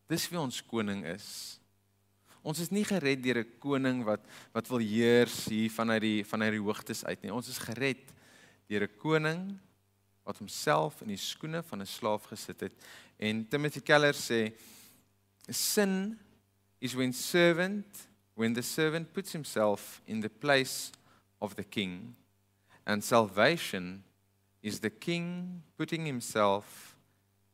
Dis 0.08 0.30
wie 0.30 0.40
ons 0.40 0.62
koning 0.62 1.06
is. 1.06 1.60
Ons 2.42 2.60
is 2.60 2.72
nie 2.72 2.84
gered 2.84 3.22
deur 3.22 3.40
'n 3.44 3.60
koning 3.60 4.04
wat 4.04 4.26
wat 4.54 4.68
wil 4.68 4.80
heers 4.80 5.46
hier 5.46 5.70
vanuit 5.70 6.02
die 6.02 6.24
vanuit 6.24 6.52
die 6.52 6.66
hoogtes 6.66 7.06
uit 7.06 7.22
nie. 7.22 7.34
Ons 7.34 7.50
is 7.50 7.58
gered 7.58 8.14
deur 8.68 8.84
'n 8.84 8.98
koning 8.98 9.60
wat 10.26 10.42
homself 10.42 11.02
in 11.06 11.14
die 11.14 11.22
skoene 11.22 11.62
van 11.64 11.82
'n 11.82 11.88
slaaf 11.88 12.26
gesit 12.32 12.60
het. 12.60 12.74
En 13.18 13.48
Timothy 13.48 13.80
Keller 13.80 14.14
sê 14.14 14.52
sin 15.50 16.20
is 16.80 16.94
when 16.94 17.14
servant 17.14 18.08
when 18.34 18.54
the 18.54 18.62
servant 18.62 19.14
puts 19.14 19.32
himself 19.32 20.02
in 20.06 20.22
the 20.22 20.30
place 20.30 20.92
of 21.40 21.56
the 21.56 21.64
king 21.64 22.16
and 22.86 23.04
salvation 23.04 24.04
is 24.62 24.80
the 24.80 24.90
king 24.90 25.62
putting 25.78 26.06
himself 26.06 26.96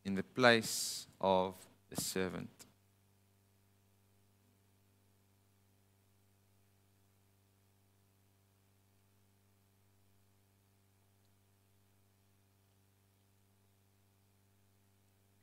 in 0.04 0.16
the 0.16 0.24
place 0.24 1.08
of 1.20 1.56
the 1.90 2.02
servant. 2.02 2.61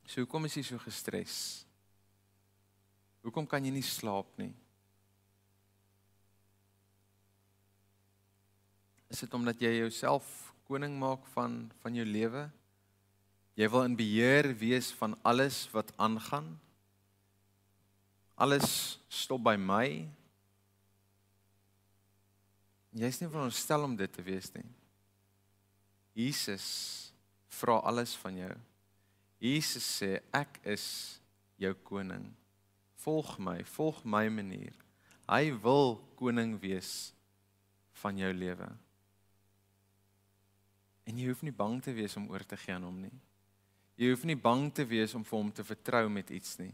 So 0.09 0.23
hoekom 0.23 0.47
is 0.47 0.55
jy 0.57 0.63
so 0.65 0.81
gestres? 0.81 1.35
Hoekom 3.21 3.45
kan 3.45 3.61
jy 3.61 3.69
nie 3.75 3.85
slaap 3.85 4.29
nie? 4.41 4.49
Is 9.13 9.21
dit 9.21 9.35
omdat 9.37 9.61
jy 9.61 9.75
jouself 9.83 10.25
koning 10.65 10.95
maak 10.97 11.27
van 11.35 11.59
van 11.83 11.99
jou 11.99 12.05
lewe? 12.09 12.47
Jy 13.59 13.67
wil 13.69 13.85
in 13.85 13.97
beheer 13.99 14.49
wees 14.57 14.89
van 14.97 15.13
alles 15.21 15.67
wat 15.75 15.91
aangaan? 16.01 16.47
Alles 18.39 18.97
stop 19.13 19.43
by 19.45 19.57
my? 19.61 20.07
Jy's 22.97 23.21
nie 23.21 23.29
veronderstel 23.29 23.85
om 23.85 23.93
dit 23.99 24.09
te 24.09 24.25
wees 24.25 24.49
nie. 24.57 24.65
Jesus 26.17 26.65
vra 27.59 27.77
alles 27.85 28.15
van 28.23 28.41
jou. 28.41 28.55
Jesus 29.39 29.85
sê 30.01 30.19
ek 30.35 30.59
is 30.67 30.85
jou 31.59 31.71
koning. 31.87 32.27
Volg 32.99 33.37
my, 33.39 33.63
volg 33.63 34.03
my 34.03 34.27
manier. 34.27 34.75
Hy 35.29 35.53
wil 35.63 35.95
koning 36.19 36.57
wees 36.59 37.13
van 38.01 38.19
jou 38.19 38.31
lewe. 38.35 38.67
En 41.07 41.17
jy 41.17 41.29
hoef 41.31 41.41
nie 41.45 41.55
bang 41.55 41.79
te 41.81 41.93
wees 41.95 42.15
om 42.19 42.27
oor 42.29 42.43
te 42.45 42.59
gee 42.59 42.75
aan 42.75 42.85
hom 42.85 42.99
nie. 43.01 43.15
Jy 43.99 44.11
hoef 44.11 44.25
nie 44.27 44.37
bang 44.39 44.67
te 44.75 44.85
wees 44.87 45.15
om 45.15 45.23
vir 45.27 45.37
hom 45.37 45.49
te 45.55 45.65
vertrou 45.65 46.05
met 46.11 46.29
iets 46.35 46.57
nie. 46.59 46.73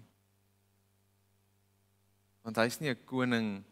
Want 2.45 2.57
hy's 2.61 2.79
nie 2.81 2.89
'n 2.89 3.05
koning 3.05 3.63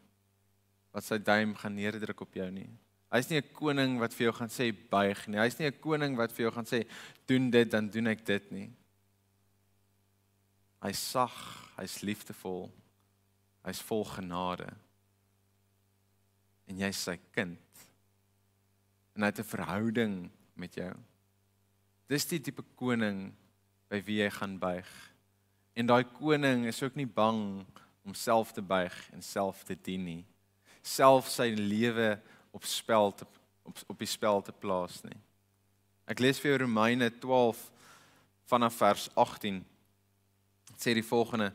wat 0.92 1.04
sy 1.04 1.18
duim 1.18 1.54
gaan 1.54 1.74
neerdruk 1.74 2.20
op 2.20 2.34
jou 2.34 2.50
nie. 2.50 2.70
Hy's 3.10 3.30
nie 3.30 3.38
'n 3.38 3.52
koning 3.54 3.98
wat 3.98 4.12
vir 4.14 4.26
jou 4.26 4.32
gaan 4.32 4.48
sê 4.48 4.72
buig 4.72 5.28
nie. 5.28 5.38
Hy's 5.38 5.58
nie 5.58 5.66
'n 5.66 5.80
koning 5.80 6.16
wat 6.16 6.32
vir 6.32 6.46
jou 6.46 6.52
gaan 6.52 6.66
sê 6.66 6.86
doen 7.26 7.50
dit 7.50 7.70
dan 7.70 7.88
doen 7.88 8.06
ek 8.06 8.24
dit 8.24 8.50
nie. 8.52 8.70
Hy's 10.84 11.00
sag, 11.00 11.34
hy's 11.78 12.02
liefdevol. 12.04 12.68
Hy's 13.64 13.80
vol 13.88 14.04
genade. 14.04 14.68
En 16.68 16.80
jy's 16.80 17.00
sy 17.06 17.16
kind. 17.32 17.86
En 19.16 19.24
hy 19.24 19.30
het 19.32 19.40
'n 19.40 19.52
verhouding 19.54 20.30
met 20.54 20.74
jou. 20.74 20.92
Dis 22.08 22.26
die 22.26 22.40
tipe 22.40 22.62
koning 22.76 23.32
by 23.88 24.02
wie 24.04 24.20
jy 24.22 24.30
gaan 24.30 24.58
buig. 24.58 24.88
En 25.74 25.86
daai 25.86 26.04
koning 26.04 26.66
is 26.66 26.82
ook 26.82 26.94
nie 26.94 27.06
bang 27.06 27.66
om 28.04 28.14
self 28.14 28.52
te 28.52 28.62
buig 28.62 29.10
en 29.12 29.22
self 29.22 29.64
te 29.64 29.74
dien 29.74 30.04
nie. 30.04 30.24
Self 30.82 31.28
sy 31.28 31.54
lewe 31.56 32.20
op 32.52 32.64
spel 32.64 33.12
te 33.12 33.26
op 33.64 33.78
op 33.88 33.98
die 33.98 34.06
spel 34.06 34.42
te 34.42 34.52
plaas 34.52 35.02
nie. 35.02 35.16
Ek 36.06 36.20
lees 36.20 36.38
vir 36.38 36.50
jou 36.50 36.58
Romeine 36.58 37.08
12 37.20 37.70
vanaf 38.44 38.74
vers 38.76 39.08
18 39.16 39.64
sê 40.80 40.94
die 40.94 41.06
volgende: 41.06 41.52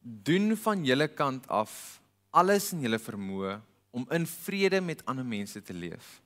Doen 0.00 0.56
van 0.56 0.84
julle 0.86 1.08
kant 1.08 1.48
af 1.48 2.00
alles 2.36 2.72
in 2.74 2.84
julle 2.84 3.00
vermoë 3.00 3.56
om 3.96 4.06
in 4.12 4.26
vrede 4.28 4.80
met 4.84 5.02
ander 5.08 5.24
mense 5.24 5.62
te 5.64 5.74
leef. 5.74 6.20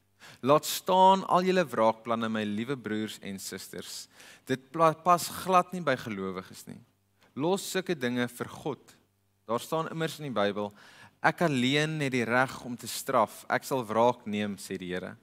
Laat 0.45 0.67
staan 0.67 1.23
al 1.29 1.47
julle 1.47 1.65
wraakplanne, 1.65 2.29
my 2.29 2.43
liewe 2.45 2.77
broers 2.77 3.19
en 3.25 3.39
susters. 3.41 4.09
Dit 4.49 4.67
pas 4.73 5.29
glad 5.43 5.73
nie 5.73 5.83
by 5.85 5.95
gelowiges 5.97 6.67
nie. 6.69 6.81
Los 7.39 7.65
sulke 7.71 7.95
dinge 7.95 8.27
vir 8.29 8.51
God. 8.51 8.97
Daar 9.49 9.63
staan 9.63 9.91
immers 9.91 10.19
in 10.21 10.29
die 10.29 10.35
Bybel: 10.35 10.73
Ek 11.23 11.43
alleen 11.47 12.01
het 12.01 12.13
die 12.13 12.25
reg 12.25 12.53
om 12.65 12.77
te 12.77 12.89
straf. 12.89 13.45
Ek 13.49 13.65
sal 13.65 13.85
wraak 13.87 14.27
neem, 14.27 14.57
sê 14.59 14.79
die 14.81 14.93
Here. 14.93 15.17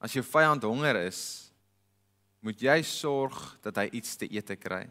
As 0.00 0.14
jou 0.16 0.24
vyand 0.24 0.64
honger 0.64 0.96
is, 1.06 1.50
moet 2.40 2.60
jy 2.60 2.80
sorg 2.82 3.36
dat 3.62 3.76
hy 3.76 3.90
iets 4.00 4.16
te 4.16 4.28
eet 4.30 4.52
kry. 4.60 4.86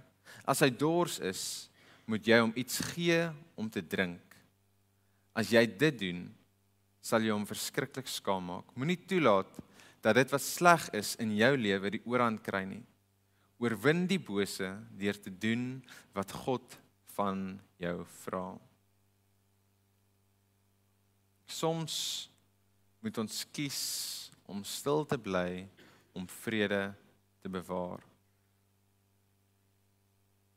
As 0.49 0.63
hy 0.65 0.71
dors 0.73 1.19
is, 1.21 1.43
moet 2.09 2.25
jy 2.25 2.39
hom 2.41 2.53
iets 2.57 2.81
gee 2.95 3.21
om 3.59 3.69
te 3.69 3.83
drink. 3.85 4.23
As 5.37 5.51
jy 5.53 5.61
dit 5.69 5.99
doen, 6.01 6.23
sal 7.05 7.21
jy 7.21 7.33
hom 7.35 7.45
verskriklik 7.47 8.09
skaam 8.09 8.49
maak. 8.49 8.71
Moenie 8.73 8.97
toelaat 8.97 9.51
dat 10.01 10.17
dit 10.17 10.33
wat 10.33 10.43
sleg 10.43 10.87
is 10.97 11.13
in 11.21 11.35
jou 11.37 11.51
lewe 11.59 11.93
die 11.93 12.01
oorhand 12.09 12.41
kry 12.43 12.63
nie. 12.65 12.81
Oorwin 13.59 14.05
die 14.09 14.19
bose 14.19 14.71
deur 14.97 15.19
te 15.19 15.29
doen 15.29 15.83
wat 16.15 16.33
God 16.45 16.77
van 17.13 17.59
jou 17.81 17.97
vra. 18.23 18.45
Soms 21.49 21.95
moet 23.03 23.17
ons 23.21 23.41
kies 23.53 23.81
om 24.49 24.63
stil 24.65 25.05
te 25.05 25.19
bly 25.19 25.65
om 26.17 26.25
vrede 26.41 26.87
te 27.43 27.51
bewaar. 27.51 28.08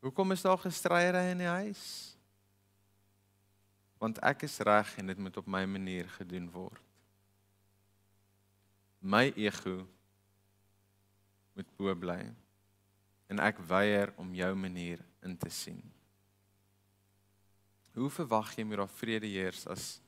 Hoekom 0.03 0.33
is 0.35 0.43
daar 0.43 0.59
gestryery 0.59 1.29
in 1.31 1.39
die 1.39 1.47
huis? 1.47 2.17
Want 4.03 4.19
ek 4.19 4.43
is 4.49 4.59
reg 4.67 4.97
en 4.99 5.13
dit 5.13 5.19
moet 5.19 5.37
op 5.39 5.47
my 5.47 5.63
manier 5.63 6.09
gedoen 6.17 6.49
word. 6.51 6.83
My 8.99 9.29
ego 9.39 9.85
moet 11.55 11.71
bo 11.79 11.95
bly 11.95 12.19
en 13.31 13.43
ek 13.47 13.63
weier 13.71 14.11
om 14.19 14.35
jou 14.35 14.51
manier 14.59 14.99
in 15.23 15.39
te 15.39 15.51
sien. 15.55 15.81
Hoe 17.95 18.11
verwag 18.11 18.57
jy 18.59 18.67
moet 18.67 18.83
daar 18.83 18.95
vrede 18.99 19.31
heers 19.31 19.69
as 19.71 20.01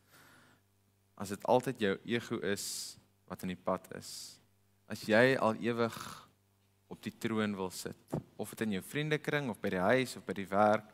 as 1.14 1.30
dit 1.30 1.46
altyd 1.46 1.78
jou 1.86 1.94
ego 2.16 2.42
is 2.42 2.66
wat 3.30 3.46
in 3.46 3.54
die 3.54 3.62
pad 3.62 3.86
is? 3.94 4.10
As 4.90 5.06
jy 5.06 5.36
al 5.38 5.54
ewig 5.62 5.98
op 6.94 7.02
die 7.04 7.14
troon 7.18 7.56
wil 7.58 7.72
sit, 7.74 8.18
of 8.38 8.54
dit 8.54 8.64
in 8.66 8.78
jou 8.78 8.84
vriendekring 8.86 9.50
of 9.52 9.60
by 9.62 9.74
die 9.74 9.82
huis 9.82 10.14
of 10.18 10.24
by 10.26 10.36
die 10.38 10.48
werk, 10.50 10.86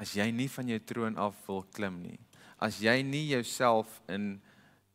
as 0.00 0.14
jy 0.16 0.30
nie 0.32 0.48
van 0.48 0.70
jou 0.70 0.78
troon 0.88 1.18
af 1.20 1.36
wil 1.48 1.64
klim 1.76 1.98
nie, 2.00 2.18
as 2.62 2.78
jy 2.80 3.00
nie 3.04 3.26
jouself 3.34 3.98
in 4.08 4.38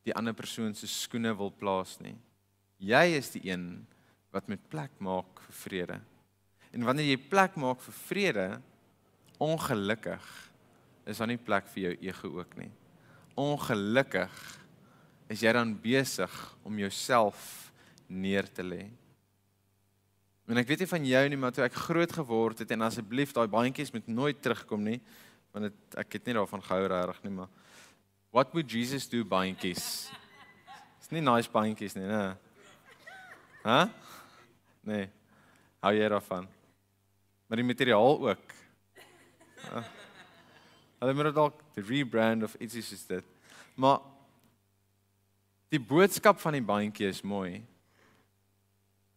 die 0.06 0.13
ander 0.17 0.36
persoon 0.38 0.74
se 0.78 0.89
skoene 0.89 1.34
wil 1.38 1.52
plaas 1.54 1.98
nie. 2.02 2.15
Jy 2.82 3.06
is 3.17 3.32
die 3.34 3.43
een 3.50 3.86
wat 4.34 4.50
met 4.52 4.63
plek 4.69 4.98
maak 5.04 5.39
vir 5.48 5.58
vrede. 5.62 6.00
En 6.76 6.86
wanneer 6.86 7.13
jy 7.13 7.21
plek 7.32 7.56
maak 7.62 7.80
vir 7.86 7.98
vrede, 8.02 8.48
ongelukkig 9.41 10.26
is 11.06 11.21
daar 11.21 11.30
nie 11.30 11.41
plek 11.41 11.69
vir 11.74 11.88
jou 11.88 11.93
ego 12.10 12.32
ook 12.41 12.58
nie. 12.60 12.71
Ongelukkig 13.39 14.36
is 15.32 15.41
jy 15.41 15.54
dan 15.56 15.74
besig 15.82 16.34
om 16.67 16.78
jouself 16.80 17.71
neer 18.08 18.48
te 18.52 18.63
lê. 18.65 18.84
En 20.45 20.62
ek 20.62 20.67
weet 20.69 20.84
nie 20.84 20.89
van 20.91 21.05
jou 21.10 21.21
nie, 21.29 21.39
maar 21.41 21.53
toe 21.55 21.63
ek 21.65 21.77
groot 21.88 22.12
geword 22.19 22.60
het 22.62 22.71
en 22.75 22.86
asseblief 22.86 23.34
daai 23.34 23.47
bandjies 23.49 23.93
moet 23.95 24.08
nooit 24.08 24.41
terugkom 24.41 24.84
nie, 24.86 24.99
want 25.55 25.71
het, 25.71 25.97
ek 26.05 26.19
het 26.19 26.29
nie 26.29 26.36
daarvan 26.38 26.62
gehou 26.62 26.86
regtig 26.91 27.23
nie, 27.25 27.34
maar 27.39 27.49
what 28.36 28.51
would 28.53 28.69
Jesus 28.69 29.08
do 29.10 29.23
bandjies? 29.25 30.12
Dis 31.01 31.13
nie 31.15 31.23
nice 31.23 31.49
bandjies 31.49 31.95
nie, 31.97 32.05
né? 32.05 32.36
Hæ? 33.65 33.79
Nee. 34.86 35.10
Hou 35.81 35.93
jy 35.97 36.10
daarvan? 36.10 36.45
Maar 37.47 37.62
die 37.62 37.65
materiaal 37.65 38.19
ook. 38.29 38.53
Hulle 41.01 41.13
moet 41.17 41.34
dalk 41.34 41.62
die 41.77 41.86
rebrand 41.86 42.45
of 42.45 42.53
ietsie 42.62 42.84
soos 42.86 43.05
dit. 43.10 43.31
Maar 43.77 44.03
die 45.73 45.81
boodskap 45.81 46.39
van 46.41 46.58
die 46.58 46.65
bandjie 46.65 47.10
is 47.10 47.23
mooi. 47.25 47.63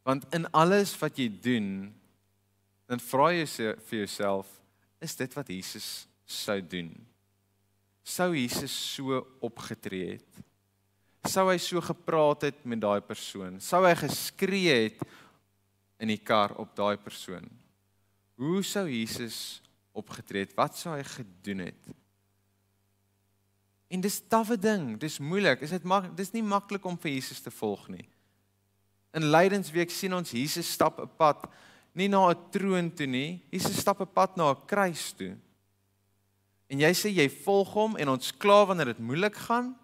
Want 0.08 0.24
in 0.32 0.46
alles 0.56 0.94
wat 0.96 1.18
jy 1.20 1.28
doen, 1.28 1.90
dan 2.88 3.02
vra 3.10 3.28
jy 3.36 3.44
vir 3.90 3.98
jouself, 4.06 4.48
is 5.04 5.12
dit 5.20 5.34
wat 5.36 5.50
Jesus 5.52 6.06
sou 6.24 6.56
doen? 6.64 6.88
Sou 8.08 8.30
Jesus 8.32 8.72
so 8.72 9.20
opgetree 9.44 10.14
het? 10.14 10.40
Sou 11.28 11.44
hy 11.50 11.58
so 11.60 11.82
gepraat 11.84 12.48
het 12.48 12.64
met 12.64 12.80
daai 12.80 13.02
persoon? 13.04 13.60
Sou 13.60 13.82
hy 13.84 13.92
geskree 14.00 14.80
het 14.86 15.04
in 16.00 16.08
die 16.08 16.22
kar 16.24 16.56
op 16.56 16.72
daai 16.78 16.96
persoon? 16.96 17.44
Hoe 18.40 18.62
sou 18.64 18.86
Jesus 18.88 19.60
opgetree 19.92 20.46
het? 20.46 20.56
Wat 20.56 20.78
sou 20.78 20.96
hy 20.96 21.04
gedoen 21.04 21.66
het? 21.68 21.96
En 23.92 24.00
dis 24.00 24.22
'n 24.22 24.28
tawwe 24.28 24.56
ding, 24.56 24.96
dis 24.96 25.18
moeilik. 25.18 25.60
Is 25.60 25.70
dit 25.70 25.84
mak 25.84 26.16
dis 26.16 26.32
nie 26.32 26.42
maklik 26.42 26.84
om 26.84 26.96
vir 26.96 27.10
Jesus 27.12 27.40
te 27.40 27.50
volg 27.50 27.88
nie. 27.88 28.08
In 29.18 29.32
Lydensweek 29.34 29.90
sien 29.90 30.14
ons 30.14 30.30
Jesus 30.30 30.70
stap 30.70 31.00
'n 31.02 31.10
pad 31.18 31.48
nie 31.94 32.08
na 32.08 32.30
'n 32.30 32.50
troon 32.50 32.90
toe 32.94 33.06
nie. 33.06 33.42
Jesus 33.50 33.80
stap 33.80 34.00
'n 34.00 34.06
pad 34.06 34.36
na 34.36 34.50
'n 34.50 34.66
kruis 34.66 35.12
toe. 35.12 35.36
En 36.70 36.78
jy 36.78 36.92
sê 36.92 37.08
jy 37.10 37.28
volg 37.28 37.72
hom 37.72 37.96
en 37.96 38.08
ons 38.08 38.32
kla 38.32 38.66
wanneer 38.66 38.92
dit 38.92 38.98
moeilik 38.98 39.34
gaan? 39.34 39.74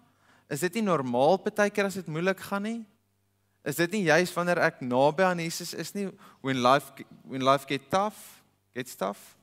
Is 0.49 0.61
dit 0.61 0.75
nie 0.75 0.85
normaal 0.85 1.37
partykeer 1.37 1.85
as 1.85 1.97
dit 1.97 2.07
moeilik 2.07 2.39
gaan 2.39 2.63
nie? 2.63 2.85
Is 3.65 3.75
dit 3.75 3.91
nie 3.91 4.03
juis 4.05 4.33
wanneer 4.33 4.61
ek 4.61 4.81
naby 4.85 5.23
aan 5.25 5.41
Jesus 5.41 5.73
is 5.73 5.93
nie 5.93 6.07
when 6.41 6.61
life 6.61 6.93
when 7.25 7.43
life 7.43 7.65
get 7.65 7.89
tough, 7.89 8.43
get 8.73 8.97
tough? 8.97 9.35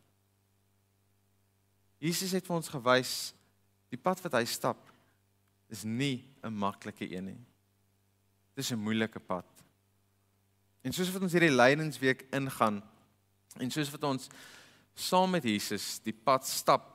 Jesus 1.98 2.32
het 2.32 2.46
vir 2.46 2.56
ons 2.56 2.70
gewys 2.70 3.34
die 3.90 3.98
pad 3.98 4.22
wat 4.22 4.38
hy 4.38 4.44
stap 4.44 4.78
is 5.68 5.84
nie 5.84 6.22
'n 6.42 6.54
maklike 6.54 7.10
een 7.10 7.24
nie. 7.24 7.40
Dis 8.54 8.70
'n 8.70 8.78
moeilike 8.78 9.18
pad. 9.18 9.51
En 10.82 10.94
soos 10.94 11.12
wat 11.14 11.22
ons 11.22 11.34
hierdie 11.36 11.52
lydensweek 11.52 12.26
ingaan 12.34 12.80
en 13.60 13.70
soos 13.70 13.90
wat 13.92 14.04
ons 14.08 14.28
saam 14.98 15.30
met 15.30 15.46
Jesus 15.46 15.98
die 16.02 16.14
pad 16.14 16.46
stap 16.48 16.88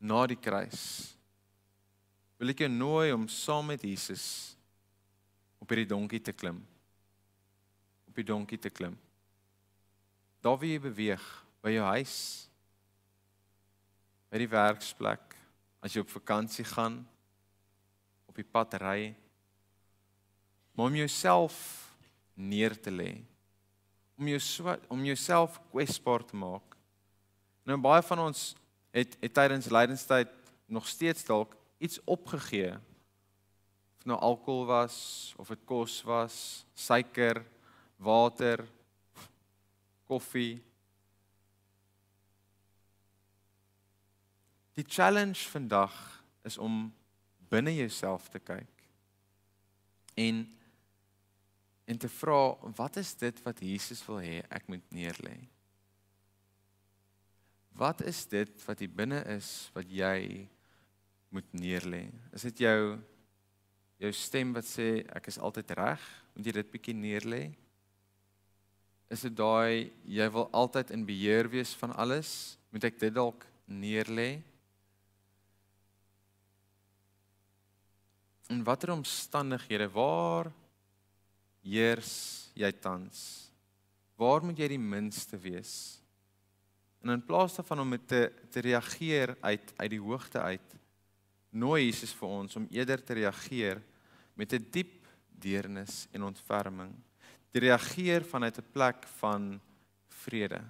na 0.00 0.24
die 0.30 0.38
kruis 0.40 1.16
wil 2.36 2.52
ek 2.52 2.64
jou 2.64 2.70
nooi 2.72 3.12
om 3.14 3.28
saam 3.32 3.70
met 3.72 3.84
Jesus 3.84 4.56
op 5.62 5.72
hierdie 5.72 5.88
donkie 5.88 6.20
te 6.20 6.34
klim. 6.36 6.58
Op 8.06 8.16
die 8.16 8.26
donkie 8.26 8.58
te 8.60 8.70
klim. 8.70 8.96
Daar 10.44 10.58
wie 10.60 10.74
jy 10.74 10.82
beweeg 10.84 11.24
by 11.64 11.72
jou 11.74 11.86
huis 11.96 12.18
by 14.26 14.40
die 14.42 14.50
werksplek, 14.50 15.36
as 15.80 15.94
jy 15.94 16.02
op 16.02 16.10
vakansie 16.10 16.64
gaan, 16.66 16.98
op 18.26 18.36
die 18.36 18.44
pad 18.44 18.74
ry, 18.82 19.14
om 20.76 20.96
jouself 20.98 21.54
neer 22.36 22.76
te 22.80 22.92
lê, 22.92 23.12
om 24.16 24.28
jou 24.28 24.40
om 24.92 25.04
jouself 25.04 25.58
kwesbaar 25.72 26.24
te 26.24 26.36
maak. 26.36 26.76
Nou 27.66 27.78
baie 27.80 28.04
van 28.06 28.22
ons 28.28 28.54
het, 28.94 29.16
het 29.20 29.34
tydens 29.34 29.68
lydenstyd 29.72 30.30
nog 30.70 30.86
steeds 30.88 31.24
dalk 31.24 31.56
iets 31.78 31.98
opgegee. 32.04 32.76
Of 33.98 34.06
nou 34.08 34.18
alkohol 34.20 34.64
was 34.68 35.34
of 35.36 35.50
dit 35.52 35.64
kos 35.68 35.98
was, 36.06 36.64
suiker, 36.74 37.42
water, 37.98 38.64
koffie, 40.06 40.60
Die 44.76 44.84
challenge 44.88 45.48
vandag 45.48 46.24
is 46.44 46.58
om 46.58 46.92
binne 47.48 47.72
jouself 47.74 48.28
te 48.28 48.38
kyk 48.38 48.82
en 50.20 50.42
en 51.86 51.98
te 51.98 52.08
vra 52.10 52.40
wat 52.76 52.98
is 52.98 53.14
dit 53.18 53.42
wat 53.44 53.62
Jesus 53.62 54.02
wil 54.08 54.18
hê 54.22 54.40
ek 54.50 54.66
moet 54.70 54.82
neerlê? 54.94 55.36
Wat 57.76 58.00
is 58.08 58.24
dit 58.26 58.50
wat 58.66 58.80
hier 58.82 58.92
binne 58.92 59.20
is 59.36 59.68
wat 59.76 59.90
jy 59.92 60.48
moet 61.30 61.46
neerlê? 61.54 62.06
Is 62.34 62.46
dit 62.48 62.64
jou 62.66 62.96
jou 64.02 64.12
stem 64.12 64.52
wat 64.56 64.66
sê 64.68 65.04
ek 65.14 65.30
is 65.30 65.38
altyd 65.38 65.76
reg? 65.78 66.02
Moet 66.34 66.50
jy 66.50 66.56
dit 66.58 66.74
bietjie 66.74 66.96
neerlê? 66.96 67.44
Is 69.12 69.22
dit 69.28 69.36
daai 69.38 69.92
jy 70.02 70.26
wil 70.34 70.50
altyd 70.56 70.90
in 70.96 71.06
beheer 71.06 71.46
wees 71.52 71.76
van 71.78 71.94
alles? 71.94 72.56
Moet 72.74 72.90
ek 72.90 72.98
dit 73.04 73.14
dalk 73.14 73.46
neerlê? 73.70 74.40
In 78.50 78.64
watter 78.66 78.92
omstandighede 78.94 79.86
waar 79.94 80.50
heers 81.66 82.50
jy 82.54 82.70
tans? 82.72 83.50
Waar 84.16 84.44
moet 84.44 84.58
jy 84.58 84.68
die 84.72 84.80
minste 84.80 85.36
wees? 85.36 85.98
En 87.02 87.12
in 87.12 87.24
plaas 87.26 87.58
daarvan 87.58 87.84
om 87.84 87.98
te 88.06 88.32
te 88.50 88.60
reageer 88.64 89.36
uit 89.40 89.74
uit 89.76 89.90
die 89.90 90.00
hoogte 90.00 90.40
uit, 90.40 90.76
nooi 91.50 91.84
Jesus 91.84 92.14
vir 92.16 92.28
ons 92.28 92.56
om 92.56 92.66
eerder 92.70 93.02
te 93.04 93.14
reageer 93.20 93.82
met 94.34 94.52
'n 94.52 94.66
diep 94.70 95.06
deernis 95.38 96.06
en 96.12 96.22
ontferming. 96.22 96.94
Te 97.50 97.58
reageer 97.58 98.24
vanuit 98.24 98.58
'n 98.58 98.72
plek 98.72 99.06
van 99.20 99.60
vrede. 100.08 100.62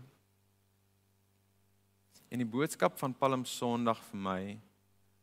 En 2.28 2.38
die 2.38 2.46
boodskap 2.46 2.98
van 2.98 3.14
Palm 3.14 3.44
Sondag 3.44 4.02
vir 4.10 4.18
my 4.18 4.60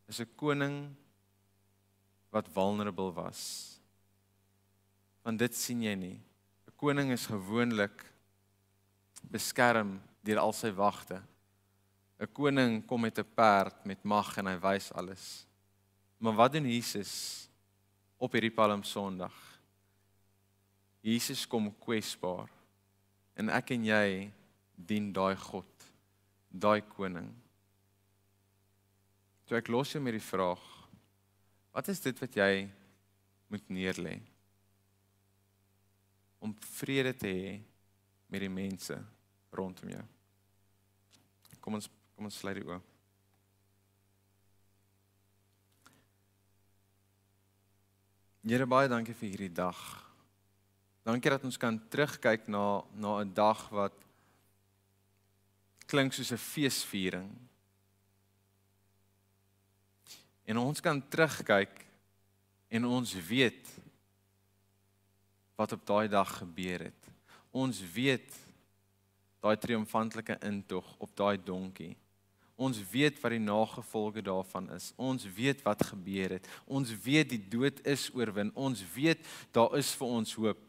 is 0.07 0.19
'n 0.19 0.36
koning 0.36 0.95
wat 2.29 2.47
vulnerable 2.49 3.12
was. 3.12 3.72
Want 5.23 5.39
dit 5.39 5.55
sien 5.55 5.83
jy 5.83 5.95
nie. 5.95 6.19
'n 6.67 6.75
Koning 6.75 7.12
is 7.12 7.27
gewoonlik 7.27 8.03
beskerm 9.31 10.01
deur 10.21 10.39
al 10.39 10.53
sy 10.53 10.71
wagte. 10.71 11.21
'n 12.19 12.27
Koning 12.27 12.86
kom 12.86 13.01
met 13.01 13.19
'n 13.19 13.33
perd 13.36 13.86
met 13.86 14.03
mag 14.03 14.38
en 14.38 14.47
hy 14.47 14.57
wys 14.59 14.91
alles. 14.91 15.47
Maar 16.19 16.33
wat 16.33 16.53
doen 16.53 16.65
Jesus 16.65 17.49
op 18.17 18.31
hierdie 18.31 18.51
Palm 18.51 18.83
Sondag? 18.83 19.36
Jesus 21.01 21.47
kom 21.47 21.73
kwesbaar. 21.79 22.49
En 23.36 23.49
ek 23.49 23.71
en 23.71 23.86
jy 23.86 24.31
dien 24.75 25.12
daai 25.13 25.36
God, 25.36 25.91
daai 26.49 26.81
koning. 26.81 27.33
Toe 29.45 29.57
ek 29.57 29.67
los 29.67 29.91
jou 29.91 30.01
met 30.03 30.13
die 30.13 30.23
vraag 30.23 30.83
Wat 31.73 31.88
is 31.89 32.03
dit 32.05 32.19
wat 32.21 32.36
jy 32.38 32.67
moet 33.49 33.69
neerlê? 33.73 34.19
Om 36.43 36.51
vrede 36.75 37.13
te 37.15 37.32
hê 37.32 37.51
met 38.27 38.43
die 38.43 38.51
mense 38.51 38.97
rondom 39.56 39.93
jou. 39.93 40.03
Kom 41.63 41.77
ons 41.79 41.88
kom 42.13 42.27
ons 42.27 42.36
sluit 42.38 42.60
die 42.60 42.65
oë. 42.67 42.79
Here 48.43 48.67
baie 48.67 48.89
dankie 48.91 49.15
vir 49.15 49.29
hierdie 49.32 49.53
dag. 49.56 49.79
Dankie 51.08 51.32
dat 51.32 51.45
ons 51.47 51.58
kan 51.60 51.77
terugkyk 51.89 52.49
na 52.51 52.84
na 52.91 53.21
'n 53.23 53.34
dag 53.34 53.69
wat 53.71 53.95
klink 55.88 56.13
soos 56.13 56.32
'n 56.32 56.38
feesviering. 56.38 57.32
En 60.45 60.58
ons 60.58 60.82
kan 60.82 61.01
terugkyk 61.10 61.86
en 62.69 62.86
ons 62.86 63.13
weet 63.13 63.83
wat 65.63 65.71
op 65.71 65.86
daai 65.88 66.08
dag 66.12 66.38
gebeur 66.41 66.89
het. 66.89 67.12
Ons 67.56 67.80
weet 67.95 68.36
daai 69.43 69.56
triomfantelike 69.58 70.36
intog 70.43 70.88
op 70.99 71.12
daai 71.15 71.38
donkie. 71.39 71.93
Ons 72.56 72.82
weet 72.91 73.17
wat 73.21 73.34
die 73.34 73.41
nagevolge 73.41 74.21
daarvan 74.21 74.67
is. 74.76 74.91
Ons 74.95 75.26
weet 75.36 75.63
wat 75.65 75.86
gebeur 75.88 76.36
het. 76.38 76.49
Ons 76.67 76.91
weet 77.06 77.32
die 77.32 77.41
dood 77.56 77.80
is 77.88 78.10
oorwin. 78.13 78.52
Ons 78.54 78.84
weet 78.93 79.23
daar 79.56 79.78
is 79.80 79.93
vir 79.99 80.12
ons 80.19 80.36
hoop. 80.36 80.62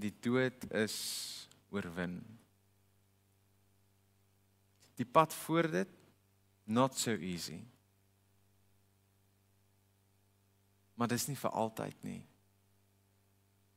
Die 0.00 0.12
dood 0.24 0.66
is 0.76 0.98
oorwin. 1.72 2.18
Die 4.96 5.08
pad 5.08 5.32
voor 5.44 5.70
dit 5.70 5.96
not 6.64 6.96
so 6.96 7.12
easy. 7.12 7.60
Maar 10.96 11.12
dit 11.12 11.20
is 11.20 11.28
nie 11.28 11.38
vir 11.38 11.52
altyd 11.52 12.02
nie. 12.08 12.22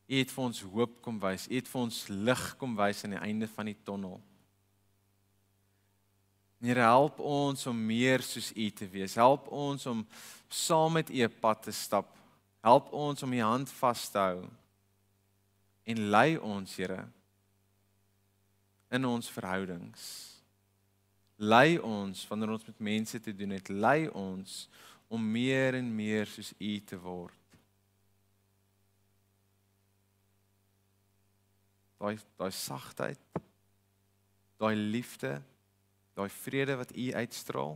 U 0.09 0.17
het 0.17 0.31
vir 0.33 0.43
ons 0.43 0.61
hoop 0.73 0.95
kom 1.05 1.19
wys. 1.21 1.45
U 1.45 1.53
het 1.53 1.67
vir 1.69 1.81
ons 1.81 1.99
lig 2.09 2.43
kom 2.57 2.73
wys 2.79 3.03
aan 3.05 3.13
die 3.13 3.21
einde 3.21 3.49
van 3.51 3.69
die 3.69 3.77
tonnel. 3.85 4.17
Here 6.59 6.83
help 6.83 7.21
ons 7.23 7.67
om 7.71 7.77
meer 7.87 8.23
soos 8.25 8.49
U 8.51 8.69
te 8.75 8.87
wees. 8.91 9.15
Help 9.15 9.47
ons 9.53 9.85
om 9.87 10.01
saam 10.49 10.97
met 10.97 11.11
U 11.11 11.21
'n 11.23 11.39
pad 11.39 11.63
te 11.63 11.71
stap. 11.71 12.17
Help 12.63 12.91
ons 12.91 13.23
om 13.23 13.33
U 13.33 13.39
hand 13.39 13.69
vas 13.69 14.09
te 14.09 14.17
hou. 14.17 14.49
En 15.85 16.09
lei 16.09 16.37
ons, 16.37 16.75
Here, 16.75 17.07
in 18.91 19.05
ons 19.05 19.29
verhoudings. 19.29 20.03
Lei 21.35 21.77
ons 21.77 22.27
wanneer 22.27 22.49
ons 22.49 22.65
met 22.65 22.79
mense 22.79 23.19
te 23.19 23.35
doen 23.35 23.49
het. 23.49 23.69
Lei 23.69 24.07
ons 24.07 24.67
om 25.09 25.23
meer 25.31 25.75
en 25.79 25.89
meer 25.95 26.29
soos 26.29 26.53
U 26.55 26.73
te 26.85 26.97
word. 27.01 27.39
daai 31.99 32.15
daai 32.39 32.51
sagtheid, 32.55 33.19
daai 34.59 34.75
liefde, 34.75 35.35
daai 36.15 36.29
vrede 36.31 36.77
wat 36.79 36.95
U 36.95 37.09
uitstraal, 37.21 37.75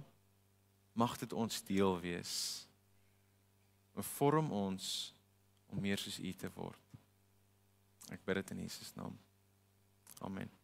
mag 0.93 1.17
dit 1.19 1.34
ons 1.34 1.63
deel 1.67 2.00
wees. 2.00 2.34
En 3.93 4.08
vorm 4.15 4.52
ons 4.52 4.88
om 5.69 5.82
meer 5.82 6.00
soos 6.00 6.19
U 6.19 6.34
te 6.34 6.52
word. 6.56 6.80
Ek 8.13 8.24
bid 8.26 8.41
dit 8.41 8.56
in 8.56 8.65
Jesus 8.67 8.96
naam. 8.96 9.15
Amen. 10.24 10.62